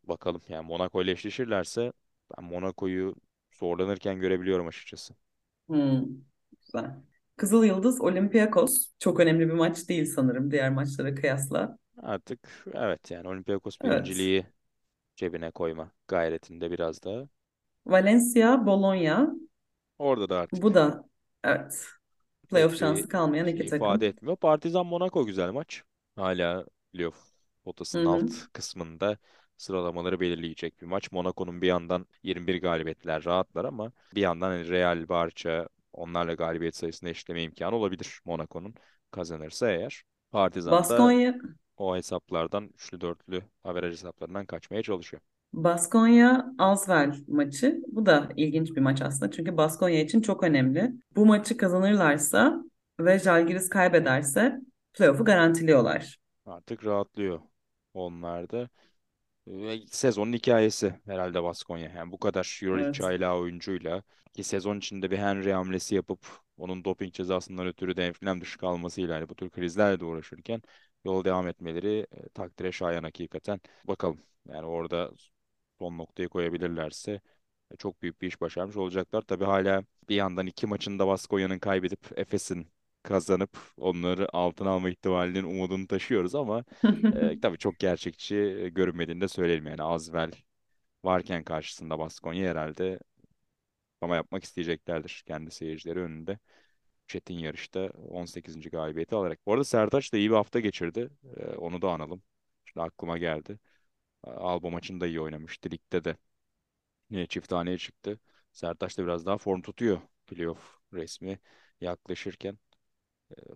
Bakalım 0.03 0.41
yani 0.49 0.67
Monaco 0.67 1.01
ile 1.03 1.11
eşleşirlerse 1.11 1.93
ben 2.37 2.45
Monaco'yu 2.45 3.15
zorlanırken 3.63 4.19
görebiliyorum 4.19 4.67
açıkçası. 4.67 5.15
Hmm, 5.67 6.03
güzel. 6.61 6.91
Kızıl 7.37 7.63
Yıldız 7.63 8.01
Olympiakos 8.01 8.87
çok 8.99 9.19
önemli 9.19 9.47
bir 9.47 9.53
maç 9.53 9.89
değil 9.89 10.05
sanırım 10.05 10.51
diğer 10.51 10.69
maçlara 10.69 11.15
kıyasla. 11.15 11.77
Artık 12.03 12.65
evet 12.73 13.11
yani 13.11 13.27
Olympiakos 13.27 13.83
Evet. 13.83 14.23
birinciliği 14.23 14.45
cebine 15.17 15.51
koyma 15.51 15.91
gayretinde 16.07 16.71
biraz 16.71 17.03
daha. 17.03 17.29
Valencia 17.85 18.57
Bologna 18.65 19.33
Orada 19.99 20.29
da 20.29 20.39
bu 20.51 20.73
artık 20.73 20.73
da 20.73 21.03
evet 21.43 21.85
playoff 22.49 22.77
pek 22.77 22.79
bir 22.79 22.79
şansı 22.79 23.07
kalmayan 23.09 23.47
iki 23.47 23.63
şey 23.63 23.69
ifade 23.69 24.07
takım. 24.07 24.07
etmiyor. 24.07 24.37
Partizan 24.37 24.85
Monaco 24.85 25.25
güzel 25.25 25.51
maç. 25.51 25.83
Hala 26.15 26.65
playoff 26.93 27.33
potasının 27.63 28.05
hı. 28.05 28.05
alt 28.05 28.47
kısmında 28.53 29.17
sıralamaları 29.57 30.19
belirleyecek 30.19 30.81
bir 30.81 30.85
maç. 30.85 31.11
Monaco'nun 31.11 31.61
bir 31.61 31.67
yandan 31.67 32.05
21 32.23 32.61
galibiyetler 32.61 33.25
rahatlar 33.25 33.65
ama 33.65 33.91
bir 34.15 34.21
yandan 34.21 34.49
hani 34.49 34.69
Real, 34.69 35.09
Barça 35.09 35.67
onlarla 35.93 36.33
galibiyet 36.33 36.75
sayısını 36.75 37.09
eşitleme 37.09 37.43
imkanı 37.43 37.75
olabilir 37.75 38.21
Monaco'nun 38.25 38.73
kazanırsa 39.11 39.71
eğer. 39.71 40.03
Partizan 40.31 40.71
Baskonya 40.71 41.35
o 41.77 41.95
hesaplardan 41.95 42.69
üçlü 42.73 43.01
dörtlü 43.01 43.43
averaj 43.63 43.91
hesaplarından 43.91 44.45
kaçmaya 44.45 44.83
çalışıyor. 44.83 45.21
Baskonya 45.53 46.45
Asvel 46.57 47.15
maçı. 47.27 47.81
Bu 47.87 48.05
da 48.05 48.29
ilginç 48.35 48.75
bir 48.75 48.81
maç 48.81 49.01
aslında. 49.01 49.31
Çünkü 49.31 49.57
Baskonya 49.57 50.01
için 50.01 50.21
çok 50.21 50.43
önemli. 50.43 50.91
Bu 51.15 51.25
maçı 51.25 51.57
kazanırlarsa 51.57 52.63
ve 52.99 53.19
Žalgiris 53.19 53.69
kaybederse 53.69 54.59
playoff'u 54.93 55.25
garantiliyorlar. 55.25 56.17
Artık 56.45 56.85
rahatlıyor 56.85 57.41
onlar 57.93 58.49
da. 58.49 58.69
Ve 59.47 59.79
Sezonun 59.87 60.33
hikayesi 60.33 60.95
herhalde 61.05 61.43
Baskonya. 61.43 61.89
Yani 61.89 62.11
bu 62.11 62.19
kadar 62.19 62.59
EuroLeague 62.63 62.85
Evet. 62.85 62.93
çaylağı 62.93 63.37
oyuncuyla 63.37 64.03
ki 64.33 64.43
sezon 64.43 64.77
içinde 64.77 65.11
bir 65.11 65.17
Henry 65.17 65.53
hamlesi 65.53 65.95
yapıp 65.95 66.19
onun 66.57 66.85
doping 66.85 67.13
cezasından 67.13 67.67
ötürü 67.67 67.95
de 67.97 68.07
enfilem 68.07 68.41
dışı 68.41 68.57
kalmasıyla 68.57 69.15
yani 69.15 69.29
bu 69.29 69.35
tür 69.35 69.49
krizlerle 69.49 70.05
uğraşırken 70.05 70.61
yol 71.05 71.23
devam 71.25 71.47
etmeleri 71.47 72.07
e, 72.11 72.29
takdire 72.29 72.71
şayan 72.71 73.03
hakikaten. 73.03 73.61
Bakalım 73.83 74.19
yani 74.47 74.65
orada 74.65 75.11
son 75.79 75.97
noktayı 75.97 76.29
koyabilirlerse 76.29 77.21
e, 77.71 77.75
çok 77.77 78.01
büyük 78.01 78.21
bir 78.21 78.27
iş 78.27 78.41
başarmış 78.41 78.77
olacaklar. 78.77 79.21
Tabii 79.21 79.45
hala 79.45 79.83
bir 80.09 80.15
yandan 80.15 80.47
iki 80.47 80.67
maçında 80.67 81.07
Baskonya'nın 81.07 81.59
kaybedip 81.59 82.19
Efes'in 82.19 82.67
kazanıp 83.03 83.57
onları 83.77 84.35
altına 84.35 84.69
alma 84.69 84.89
ihtimalinin 84.89 85.43
umudunu 85.43 85.87
taşıyoruz 85.87 86.35
ama 86.35 86.63
e, 87.13 87.39
tabii 87.41 87.57
çok 87.57 87.79
gerçekçi 87.79 88.35
e, 88.37 88.69
görünmediğini 88.69 89.21
de 89.21 89.27
söyleyelim. 89.27 89.67
Yani 89.67 89.83
Azvel 89.83 90.31
varken 91.05 91.43
karşısında 91.43 91.99
Baskonya 91.99 92.51
herhalde 92.51 92.99
ama 94.01 94.15
yapmak 94.15 94.43
isteyeceklerdir 94.43 95.23
kendi 95.27 95.51
seyircileri 95.51 95.99
önünde. 95.99 96.39
Çetin 97.07 97.35
yarışta 97.35 97.81
18. 98.09 98.69
galibiyeti 98.69 99.15
alarak. 99.15 99.39
Bu 99.47 99.53
arada 99.53 99.63
Sertaç 99.65 100.13
da 100.13 100.17
iyi 100.17 100.31
bir 100.31 100.35
hafta 100.35 100.59
geçirdi. 100.59 101.09
E, 101.37 101.45
onu 101.45 101.81
da 101.81 101.91
analım. 101.91 102.23
Şimdi 102.65 102.81
aklıma 102.85 103.17
geldi. 103.17 103.59
Alba 104.23 104.69
maçında 104.71 105.07
iyi 105.07 105.21
oynamıştı. 105.21 105.71
Ligde 105.71 106.05
de 106.05 106.17
yine 107.09 107.27
çift 107.27 107.49
taneye 107.49 107.77
çıktı. 107.77 108.19
Sertaç 108.53 108.97
da 108.97 109.03
biraz 109.03 109.25
daha 109.25 109.37
form 109.37 109.61
tutuyor. 109.61 110.01
Playoff 110.27 110.79
resmi 110.93 111.39
yaklaşırken. 111.81 112.57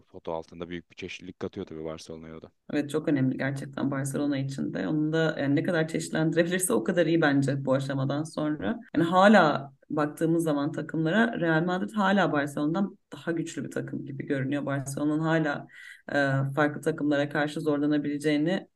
Foto 0.07 0.33
altında 0.33 0.69
büyük 0.69 0.91
bir 0.91 0.95
çeşitlilik 0.95 1.39
katıyor 1.39 1.65
tabii 1.65 1.85
Barcelona'ya 1.85 2.41
da. 2.41 2.51
Evet 2.73 2.89
çok 2.89 3.07
önemli 3.07 3.37
gerçekten 3.37 3.91
Barcelona 3.91 4.37
için 4.37 4.73
de. 4.73 4.87
Onu 4.87 5.13
da 5.13 5.35
yani 5.39 5.55
ne 5.55 5.63
kadar 5.63 5.87
çeşitlendirebilirse 5.87 6.73
o 6.73 6.83
kadar 6.83 7.05
iyi 7.05 7.21
bence 7.21 7.65
bu 7.65 7.73
aşamadan 7.73 8.23
sonra. 8.23 8.79
Yani 8.95 9.05
hala 9.05 9.73
baktığımız 9.89 10.43
zaman 10.43 10.71
takımlara 10.71 11.39
Real 11.39 11.63
Madrid 11.63 11.91
hala 11.91 12.31
Barcelona'dan 12.31 12.97
daha 13.13 13.31
güçlü 13.31 13.63
bir 13.63 13.71
takım 13.71 14.05
gibi 14.05 14.25
görünüyor. 14.25 14.65
Barcelona'nın 14.65 15.19
hala 15.19 15.67
e, 16.11 16.53
farklı 16.55 16.81
takımlara 16.81 17.29
karşı 17.29 17.61
zorlanabileceğini 17.61 18.67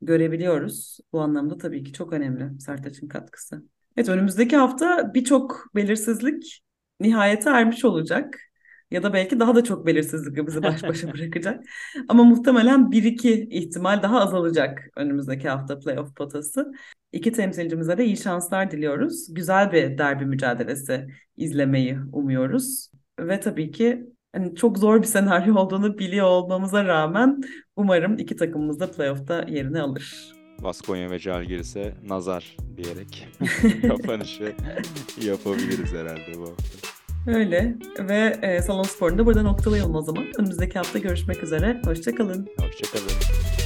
görebiliyoruz. 0.00 0.98
Bu 1.12 1.20
anlamda 1.20 1.58
tabii 1.58 1.84
ki 1.84 1.92
çok 1.92 2.12
önemli 2.12 2.60
Sertaç'ın 2.60 3.08
katkısı. 3.08 3.64
Evet 3.96 4.08
önümüzdeki 4.08 4.56
hafta 4.56 5.14
birçok 5.14 5.70
belirsizlik 5.74 6.62
nihayete 7.00 7.50
ermiş 7.50 7.84
olacak. 7.84 8.47
Ya 8.90 9.02
da 9.02 9.12
belki 9.12 9.40
daha 9.40 9.54
da 9.54 9.64
çok 9.64 9.86
belirsizlikle 9.86 10.46
bizi 10.46 10.62
baş 10.62 10.82
başa 10.82 11.12
bırakacak. 11.12 11.64
Ama 12.08 12.24
muhtemelen 12.24 12.90
bir 12.90 13.02
iki 13.02 13.48
ihtimal 13.50 14.02
daha 14.02 14.20
azalacak 14.20 14.90
önümüzdeki 14.96 15.48
hafta 15.48 15.78
playoff 15.78 16.16
potası. 16.16 16.72
İki 17.12 17.32
temsilcimize 17.32 17.98
de 17.98 18.04
iyi 18.04 18.16
şanslar 18.16 18.70
diliyoruz. 18.70 19.34
Güzel 19.34 19.72
bir 19.72 19.98
derbi 19.98 20.26
mücadelesi 20.26 21.06
izlemeyi 21.36 21.98
umuyoruz. 22.12 22.90
Ve 23.20 23.40
tabii 23.40 23.70
ki 23.70 24.06
hani 24.32 24.54
çok 24.54 24.78
zor 24.78 25.02
bir 25.02 25.06
senaryo 25.06 25.54
olduğunu 25.54 25.98
biliyor 25.98 26.26
olmamıza 26.26 26.84
rağmen 26.84 27.40
umarım 27.76 28.18
iki 28.18 28.36
takımımız 28.36 28.80
da 28.80 28.90
playoff'ta 28.90 29.44
yerini 29.48 29.80
alır. 29.80 30.32
Baskonya 30.62 31.10
ve 31.10 31.18
Žalgiris'e 31.18 31.94
nazar 32.06 32.56
diyerek 32.76 33.28
kapanışı 33.88 34.54
yapabiliriz 35.22 35.92
herhalde 35.92 36.38
bu 36.38 36.42
hafta. 36.42 36.97
Öyle 37.28 37.74
ve 37.98 38.38
e, 38.42 38.62
Salon 38.62 38.82
Spor'unu 38.82 39.18
da 39.18 39.26
burada 39.26 39.42
noktalayalım 39.42 39.94
o 39.94 40.02
zaman. 40.02 40.24
Önümüzdeki 40.38 40.78
hafta 40.78 40.98
görüşmek 40.98 41.42
üzere. 41.42 41.80
Hoşçakalın. 41.84 42.48
Hoşçakalın. 42.60 43.57